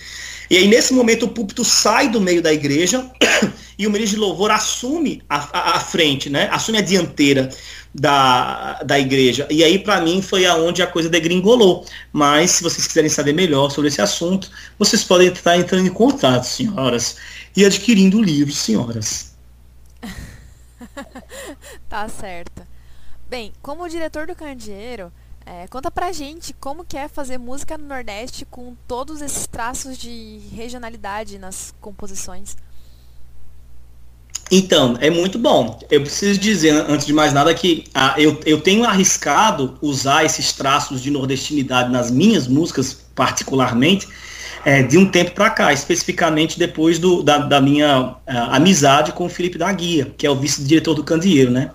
[0.48, 3.10] E aí, nesse momento, o púlpito sai do meio da igreja
[3.76, 6.48] e o ministro de louvor assume a, a, a frente, né?
[6.52, 7.50] Assume a dianteira
[7.92, 9.48] da, da igreja.
[9.50, 11.84] E aí, para mim, foi aonde a coisa degringolou.
[12.12, 14.48] Mas, se vocês quiserem saber melhor sobre esse assunto,
[14.78, 17.16] vocês podem estar entrando em contato, senhoras,
[17.56, 19.34] e adquirindo o livro, senhoras.
[21.88, 22.62] tá certo.
[23.30, 25.12] Bem, como diretor do Candeeiro,
[25.46, 29.96] é, conta pra gente como que é fazer música no Nordeste com todos esses traços
[29.96, 32.56] de regionalidade nas composições.
[34.50, 35.78] Então, é muito bom.
[35.88, 40.52] Eu preciso dizer, antes de mais nada, que ah, eu, eu tenho arriscado usar esses
[40.52, 44.08] traços de nordestinidade nas minhas músicas, particularmente,
[44.64, 49.26] é, de um tempo para cá, especificamente depois do, da, da minha ah, amizade com
[49.26, 51.70] o Felipe da Guia, que é o vice-diretor do Candeeiro, né?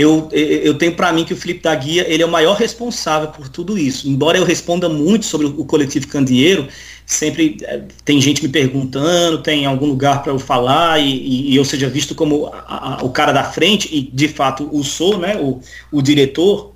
[0.00, 3.28] Eu, eu tenho para mim que o Felipe da Guia ele é o maior responsável
[3.28, 4.08] por tudo isso.
[4.08, 6.68] Embora eu responda muito sobre o coletivo Candeeiro,
[7.04, 11.64] sempre é, tem gente me perguntando, tem algum lugar para eu falar e, e, eu
[11.64, 15.36] seja visto como a, a, o cara da frente, e de fato o sou, né,
[15.36, 16.72] o, o diretor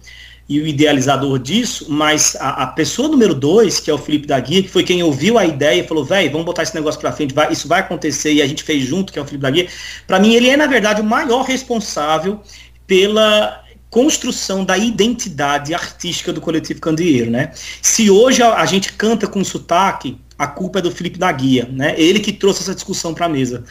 [0.46, 4.38] e o idealizador disso, mas a, a, pessoa número dois, que é o Felipe da
[4.38, 7.12] Guia, que foi quem ouviu a ideia e falou, velho, vamos botar esse negócio para
[7.12, 9.50] frente, vai, isso vai acontecer, e a gente fez junto, que é o Felipe da
[9.50, 9.68] Guia,
[10.06, 12.40] para mim ele é, na verdade, o maior responsável
[12.86, 17.52] pela construção da identidade artística do coletivo Candeeiro, né?
[17.80, 21.68] Se hoje a, a, gente canta com sotaque, a culpa é do Felipe da Guia,
[21.70, 21.94] né?
[21.96, 23.62] Ele que trouxe essa discussão para a mesa.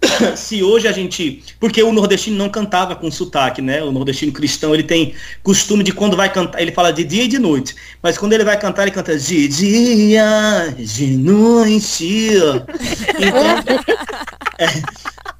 [0.36, 3.82] Se hoje a gente, porque o nordestino não cantava com sotaque, né?
[3.82, 7.28] O nordestino cristão, ele tem costume de quando vai cantar, ele fala de dia e
[7.28, 12.34] de noite, mas quando ele vai cantar, ele canta de dia, de noite.
[13.18, 13.78] Então,
[14.58, 14.66] é,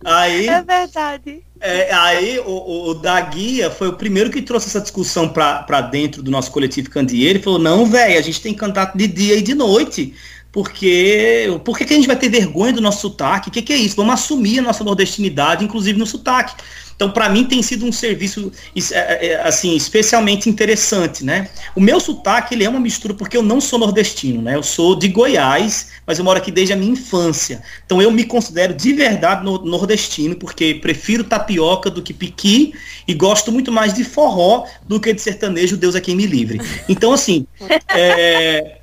[0.05, 1.46] aí, é verdade.
[1.61, 6.23] É, aí o, o, da guia foi o primeiro que trouxe essa discussão para dentro
[6.23, 9.43] do nosso coletivo Candeeiro e falou, não, velho, a gente tem cantar de dia e
[9.43, 10.15] de noite.
[10.57, 13.51] Porque por que, que a gente vai ter vergonha do nosso sotaque?
[13.51, 13.95] O que, que é isso?
[13.95, 16.55] Vamos assumir a nossa nordestinidade, inclusive no sotaque.
[16.95, 18.51] Então, para mim, tem sido um serviço
[18.91, 21.51] é, é, é, assim especialmente interessante, né?
[21.75, 24.55] O meu sotaque ele é uma mistura porque eu não sou nordestino, né?
[24.55, 27.63] Eu sou de Goiás, mas eu moro aqui desde a minha infância.
[27.85, 32.73] Então, eu me considero de verdade nordestino porque prefiro tapioca do que piqui
[33.07, 35.77] e gosto muito mais de forró do que de sertanejo.
[35.77, 36.63] Deus é quem me livre.
[36.89, 37.47] Então, assim,
[37.95, 38.79] é,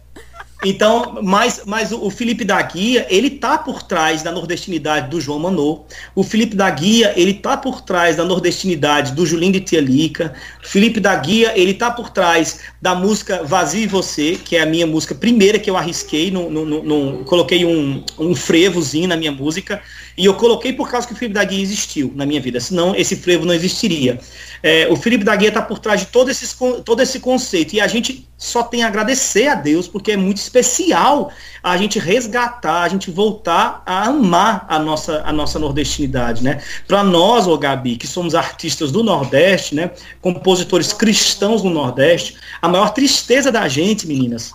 [0.64, 5.40] então, mas, mas o, Felipe da Guia, ele tá por trás da nordestinidade do João
[5.40, 5.86] Manô.
[6.16, 10.34] O Felipe da Guia, ele tá por trás da nordestinidade do Julinho de Tialica.
[10.64, 14.62] O Felipe da Guia, ele tá por trás da música Vazio e Você, que é
[14.62, 19.08] a minha música primeira que eu arrisquei, no, no, no, no coloquei um, um frevozinho
[19.08, 19.82] na minha música.
[20.18, 22.96] E eu coloquei por causa que o Felipe da Guia existiu na minha vida, senão
[22.96, 24.20] esse frevo não existiria.
[24.62, 26.56] É, o Felipe da Guia está por trás de todo, esses,
[26.86, 27.74] todo esse conceito.
[27.74, 31.32] E a gente só tem a agradecer a Deus, porque é muito especial
[31.64, 36.44] a gente resgatar, a gente voltar a amar a nossa, a nossa nordestinidade.
[36.44, 36.62] Né?
[36.88, 39.92] Para nós, ô Gabi, que somos artistas do Nordeste, né,
[40.22, 44.52] compositores cristãos no Nordeste, a maior tristeza da gente, meninas,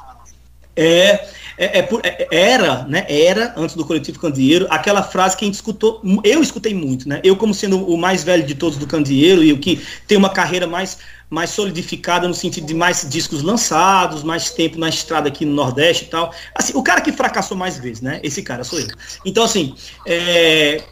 [0.76, 1.26] É,
[1.58, 5.56] é, é, é, era, né, era, antes do coletivo Candeeiro, aquela frase que a gente
[5.56, 7.20] escutou, eu escutei muito, né?
[7.24, 10.30] Eu, como sendo o mais velho de todos do Candeeiro e o que tem uma
[10.30, 10.98] carreira mais,
[11.28, 16.04] mais solidificada no sentido de mais discos lançados, mais tempo na estrada aqui no Nordeste
[16.04, 16.32] e tal.
[16.54, 18.20] Assim, o cara que fracassou mais vezes, né?
[18.22, 18.86] Esse cara sou eu.
[19.24, 19.74] Então, assim,
[20.06, 20.84] é,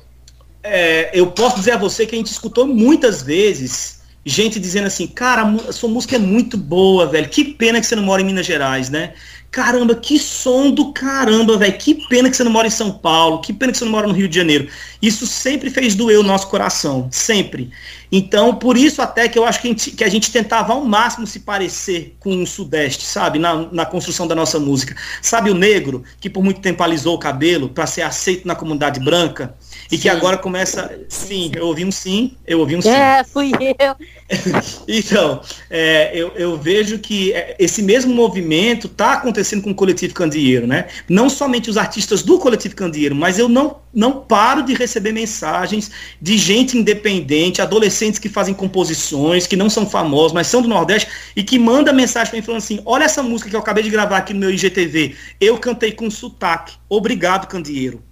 [0.65, 3.97] é, eu posso dizer a você que a gente escutou muitas vezes
[4.29, 7.29] gente dizendo assim, cara, sua música é muito boa, velho.
[7.29, 9.15] Que pena que você não mora em Minas Gerais, né?
[9.57, 11.79] Caramba, que som do caramba, velho.
[11.79, 13.41] Que pena que você não mora em São Paulo.
[13.41, 14.69] Que pena que você não mora no Rio de Janeiro.
[15.01, 17.09] Isso sempre fez doer o nosso coração.
[17.11, 17.71] Sempre.
[18.13, 20.85] Então, por isso até que eu acho que a gente, que a gente tentava ao
[20.85, 23.39] máximo se parecer com o Sudeste, sabe?
[23.39, 24.95] Na, na construção da nossa música.
[25.23, 29.01] Sabe o negro, que por muito tempo alisou o cabelo para ser aceito na comunidade
[29.01, 29.55] branca?
[29.91, 30.03] E sim.
[30.03, 30.99] que agora começa.
[31.09, 32.91] Sim, eu ouvi um sim, eu ouvi um sim.
[32.91, 33.97] É, fui eu.
[34.89, 40.15] então, é, eu, eu, vejo que é, esse mesmo movimento está acontecendo com o Coletivo
[40.15, 40.87] Candeeiro, né?
[41.09, 45.91] Não somente os artistas do Coletivo Candeeiro, mas eu não, não paro de receber mensagens
[46.21, 51.09] de gente independente, adolescentes que fazem composições, que não são famosos, mas são do Nordeste,
[51.37, 53.91] e que manda mensagem para mim falando assim: olha essa música que eu acabei de
[53.91, 55.15] gravar aqui no meu IGTV.
[55.41, 56.75] Eu cantei com sotaque.
[56.89, 58.03] Obrigado, Candeeiro.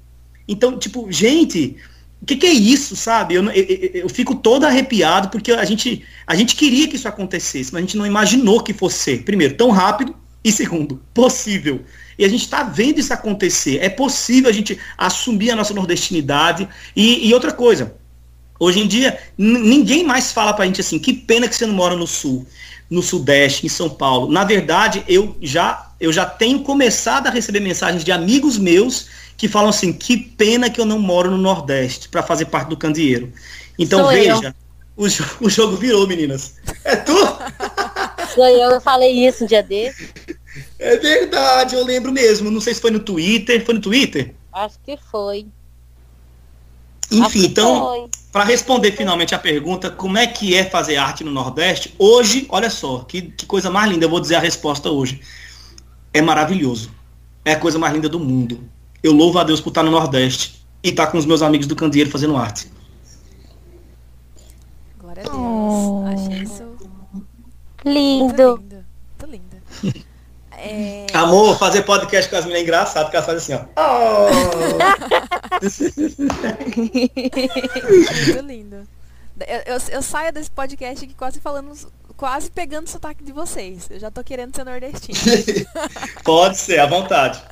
[0.47, 1.77] Então, tipo, gente,
[2.21, 3.35] o que, que, é isso, sabe?
[3.35, 7.73] Eu, eu, eu, fico todo arrepiado porque a gente, a gente queria que isso acontecesse,
[7.73, 11.83] mas a gente não imaginou que fosse primeiro, tão rápido e segundo, possível.
[12.19, 13.79] E a gente está vendo isso acontecer.
[13.83, 16.69] É possível a gente assumir a nossa nordestinidade.
[16.95, 17.95] E, e outra coisa,
[18.59, 21.97] hoje em dia, ninguém mais fala pra gente assim, que pena que você não mora
[21.97, 22.47] no sul,
[22.89, 24.31] no sudeste, em São Paulo.
[24.31, 29.49] Na verdade, eu já, eu já tenho começado a receber mensagens de amigos meus que
[29.49, 33.33] falam assim: que pena que eu não moro no Nordeste para fazer parte do candeeiro.
[33.79, 34.55] Então Sou veja,
[34.97, 35.05] o,
[35.47, 36.57] o, jogo virou, meninas.
[36.85, 37.17] É tu?
[38.35, 40.09] Sou eu, eu falei isso um dia desse.
[40.79, 42.51] É verdade, eu lembro mesmo.
[42.51, 43.65] Não sei se foi no Twitter.
[43.65, 44.35] Foi no Twitter?
[44.53, 45.47] Acho que foi.
[47.11, 51.95] Enfim, então, para responder finalmente a pergunta, como é que é fazer arte no Nordeste?
[51.99, 55.21] Hoje, olha só, que, que coisa mais linda, eu vou dizer a resposta hoje.
[56.13, 56.91] É maravilhoso.
[57.45, 58.69] É a coisa mais linda do mundo
[59.05, 61.77] eu louvo a Deus por estar no Nordeste e estar com os meus amigos do
[61.77, 62.73] Candeeiro fazendo arte.
[64.99, 65.37] Glória a Deus.
[65.37, 66.05] Oh.
[66.07, 66.65] Achei isso
[67.85, 68.59] lindo.
[68.59, 69.57] Muito lindo.
[70.57, 71.07] É...
[71.13, 73.83] Amor, fazer podcast com as meninas é engraçado, porque elas fazem assim, ó.
[73.83, 74.29] Oh.
[78.25, 78.87] Muito lindo.
[79.47, 81.75] Eu, eu, eu, saio desse podcast aqui quase falando,
[82.17, 83.89] quase pegando o sotaque de vocês.
[83.91, 85.19] Eu já tô querendo ser nordestino.
[86.25, 87.43] Pode ser, à vontade.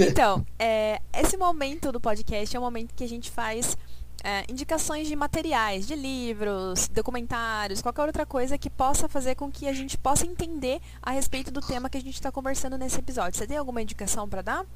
[0.00, 3.76] Então, é, esse momento do podcast é um momento que a gente faz
[4.22, 9.68] é, indicações de materiais, de livros, documentários, qualquer outra coisa que possa fazer com que
[9.68, 13.38] a gente possa entender a respeito do tema que a gente está conversando nesse episódio.
[13.38, 14.66] Você tem alguma indicação para dar?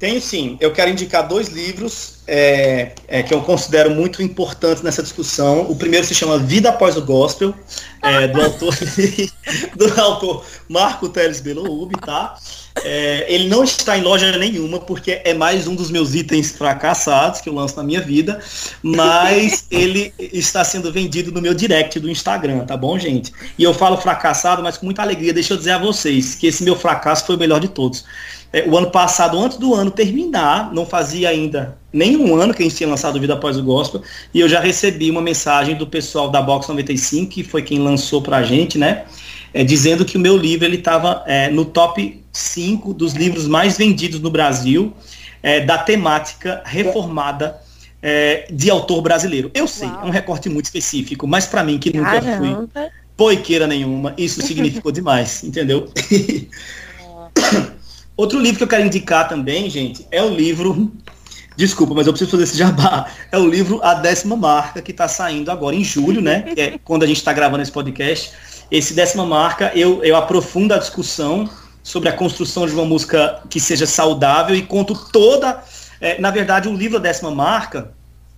[0.00, 0.56] Tenho sim.
[0.60, 5.70] Eu quero indicar dois livros é, é, que eu considero muito importantes nessa discussão.
[5.70, 7.54] O primeiro se chama Vida Após o Gospel,
[8.02, 8.74] é, do autor
[9.76, 12.34] do autor Marco Teles Beloub, tá?
[12.82, 17.42] É, ele não está em loja nenhuma, porque é mais um dos meus itens fracassados
[17.42, 18.40] que eu lanço na minha vida,
[18.82, 23.32] mas ele está sendo vendido no meu direct do Instagram, tá bom, gente?
[23.58, 25.34] E eu falo fracassado, mas com muita alegria.
[25.34, 28.02] Deixa eu dizer a vocês que esse meu fracasso foi o melhor de todos.
[28.52, 32.64] É, o ano passado, antes do ano terminar, não fazia ainda nenhum ano que a
[32.64, 34.02] gente tinha lançado Vida Após o Gospel,
[34.34, 38.20] e eu já recebi uma mensagem do pessoal da Box 95, que foi quem lançou
[38.22, 39.04] pra gente, né?
[39.52, 43.76] É, dizendo que o meu livro ele estava é, no top 5 dos livros mais
[43.76, 44.92] vendidos no Brasil,
[45.42, 47.60] é, da temática reformada
[48.02, 49.50] é, de autor brasileiro.
[49.54, 50.02] Eu sei, Uau.
[50.02, 52.68] é um recorte muito específico, mas para mim, que nunca Caramba.
[52.72, 52.82] fui
[53.16, 55.90] poiqueira nenhuma, isso significou demais, entendeu?
[58.20, 60.92] Outro livro que eu quero indicar também, gente, é o livro.
[61.56, 63.06] Desculpa, mas eu preciso fazer esse jabá.
[63.32, 66.42] É o livro A Décima Marca, que está saindo agora em julho, né?
[66.42, 68.32] Que é quando a gente está gravando esse podcast.
[68.70, 71.48] Esse décima marca, eu, eu aprofundo a discussão
[71.82, 75.64] sobre a construção de uma música que seja saudável e conto toda.
[75.98, 77.90] É, na verdade, o livro A Décima Marca,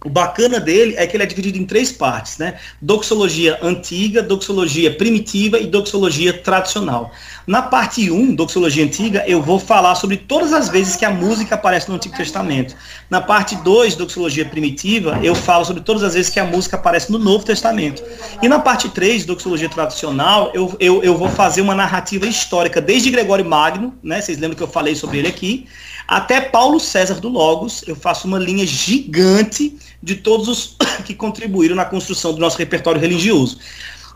[0.05, 2.59] o bacana dele é que ele é dividido em três partes, né?
[2.81, 7.13] Doxologia antiga, doxologia primitiva e doxologia tradicional.
[7.47, 11.55] Na parte 1, doxologia antiga, eu vou falar sobre todas as vezes que a música
[11.55, 12.75] aparece no Antigo Testamento.
[13.09, 17.11] Na parte 2, doxologia primitiva, eu falo sobre todas as vezes que a música aparece
[17.11, 18.03] no Novo Testamento.
[18.43, 23.11] E na parte 3, doxologia tradicional, eu, eu, eu vou fazer uma narrativa histórica desde
[23.11, 24.21] Gregório Magno, né?
[24.21, 25.67] Vocês lembram que eu falei sobre ele aqui,
[26.07, 31.77] até Paulo César do Logos, eu faço uma linha gigante de todos os que contribuíram
[31.77, 33.59] na construção do nosso repertório religioso.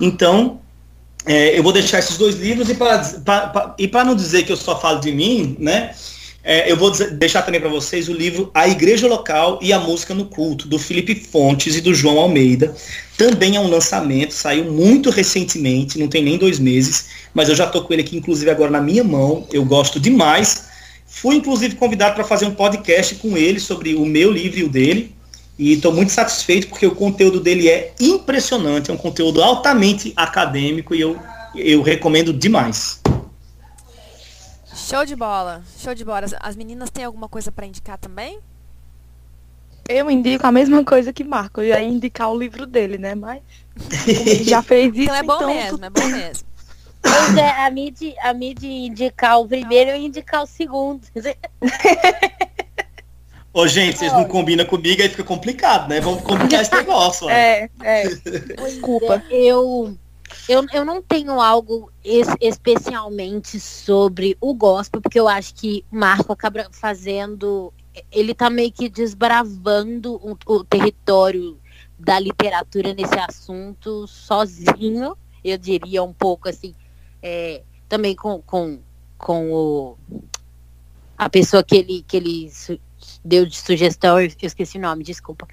[0.01, 0.61] Então,
[1.28, 2.74] É, eu vou deixar esses dois livros e
[3.89, 5.93] para não dizer que eu só falo de mim, né?
[6.45, 9.80] É, eu vou dizer, deixar também para vocês o livro A Igreja Local e a
[9.80, 12.72] Música no Culto, do Felipe Fontes e do João Almeida.
[13.18, 17.64] Também é um lançamento, saiu muito recentemente, não tem nem dois meses, mas eu já
[17.64, 19.45] estou com ele aqui, inclusive, agora na minha mão.
[19.53, 20.65] Eu gosto demais.
[21.16, 24.68] Fui, inclusive, convidado para fazer um podcast com ele sobre o meu livro e o
[24.68, 25.16] dele.
[25.58, 30.94] E estou muito satisfeito porque o conteúdo dele é impressionante, é um conteúdo altamente acadêmico
[30.94, 31.18] e eu,
[31.54, 33.00] eu recomendo demais.
[34.74, 36.26] Show de bola, show de bola.
[36.38, 38.38] As meninas têm alguma coisa para indicar também?
[39.88, 43.14] Eu indico a mesma coisa que Marco, eu ia indicar o livro dele, né?
[43.14, 43.40] Mas
[44.42, 45.04] já fez isso.
[45.08, 45.48] Então é bom então...
[45.48, 46.55] mesmo, é bom mesmo.
[47.03, 51.03] Pois é, a de, a de indicar o primeiro e indicar o segundo.
[53.53, 55.99] Ô, gente, vocês não combinam comigo, aí fica complicado, né?
[55.99, 57.26] Vamos combinar esse negócio.
[57.30, 58.09] É, é.
[58.09, 59.22] Desculpa.
[59.30, 59.97] É, eu,
[60.47, 65.97] eu, eu não tenho algo es, especialmente sobre o gospel, porque eu acho que o
[65.97, 67.72] Marco acaba fazendo.
[68.12, 71.59] Ele tá meio que desbravando o, o território
[71.99, 76.74] da literatura nesse assunto sozinho, eu diria um pouco assim.
[77.29, 78.79] É, também com, com,
[79.18, 79.99] com o,
[81.18, 82.53] a pessoa que ele, que ele
[83.24, 85.49] deu de sugestão, eu esqueci o nome, desculpa.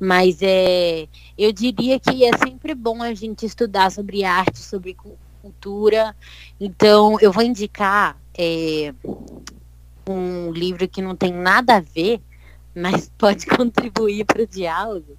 [0.00, 1.06] Mas é,
[1.36, 4.96] eu diria que é sempre bom a gente estudar sobre arte, sobre
[5.42, 6.16] cultura.
[6.58, 8.94] Então, eu vou indicar é,
[10.08, 12.22] um livro que não tem nada a ver,
[12.74, 15.18] mas pode contribuir para o diálogo,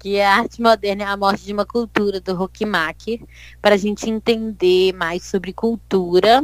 [0.00, 3.20] que é a Arte Moderna e a Morte de uma Cultura, do Rockmacher,
[3.60, 6.42] para a gente entender mais sobre cultura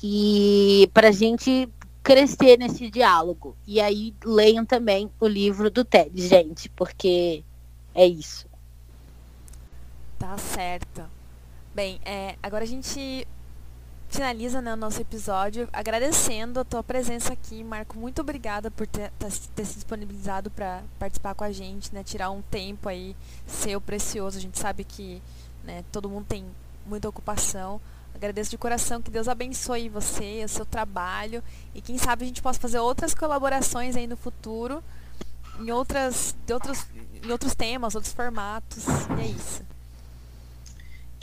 [0.00, 1.68] e para a gente
[2.04, 3.56] crescer nesse diálogo.
[3.66, 7.42] E aí leiam também o livro do Ted, gente, porque
[7.92, 8.46] é isso.
[10.16, 11.02] Tá certo.
[11.74, 13.26] Bem, é, agora a gente
[14.14, 17.98] finaliza né, o nosso episódio agradecendo a tua presença aqui, Marco.
[17.98, 22.04] Muito obrigada por ter, ter se disponibilizado para participar com a gente, né?
[22.04, 24.38] Tirar um tempo aí seu precioso.
[24.38, 25.20] A gente sabe que
[25.64, 26.44] né, todo mundo tem
[26.86, 27.80] muita ocupação.
[28.14, 31.42] Agradeço de coração que Deus abençoe você, o seu trabalho
[31.74, 34.82] e quem sabe a gente possa fazer outras colaborações aí no futuro
[35.58, 36.86] em outras, de outros,
[37.22, 38.84] em outros temas, outros formatos.
[39.18, 39.73] E é isso.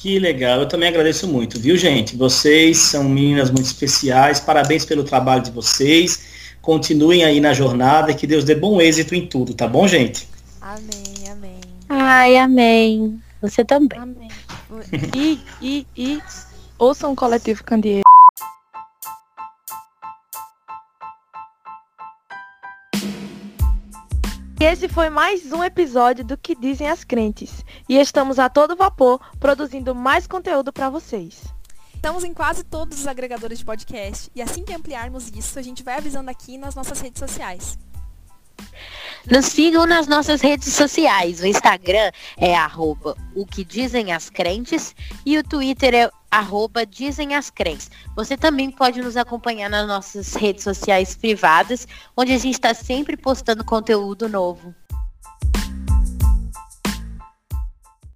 [0.02, 2.16] Que legal, eu também agradeço muito, viu, gente?
[2.16, 6.24] Vocês são meninas muito especiais, parabéns pelo trabalho de vocês.
[6.60, 10.28] Continuem aí na jornada e que Deus dê bom êxito em tudo, tá bom, gente?
[10.60, 11.60] Amém, amém.
[11.88, 13.22] Ai, amém.
[13.44, 14.00] Você também.
[14.00, 14.30] Amém.
[15.16, 16.22] E, e, e
[16.80, 18.02] Ouçam o coletivo Candeeiro.
[24.64, 27.66] Esse foi mais um episódio do Que Dizem as Crentes.
[27.90, 31.52] E estamos a todo vapor produzindo mais conteúdo para vocês.
[31.96, 35.82] Estamos em quase todos os agregadores de podcast e assim que ampliarmos isso, a gente
[35.82, 37.76] vai avisando aqui nas nossas redes sociais.
[39.30, 41.42] Nos sigam nas nossas redes sociais.
[41.42, 44.96] O Instagram é arroba o que dizem as crentes
[45.26, 47.92] e o Twitter é arroba dizem as crentes.
[48.16, 53.16] Você também pode nos acompanhar nas nossas redes sociais privadas, onde a gente está sempre
[53.18, 54.74] postando conteúdo novo.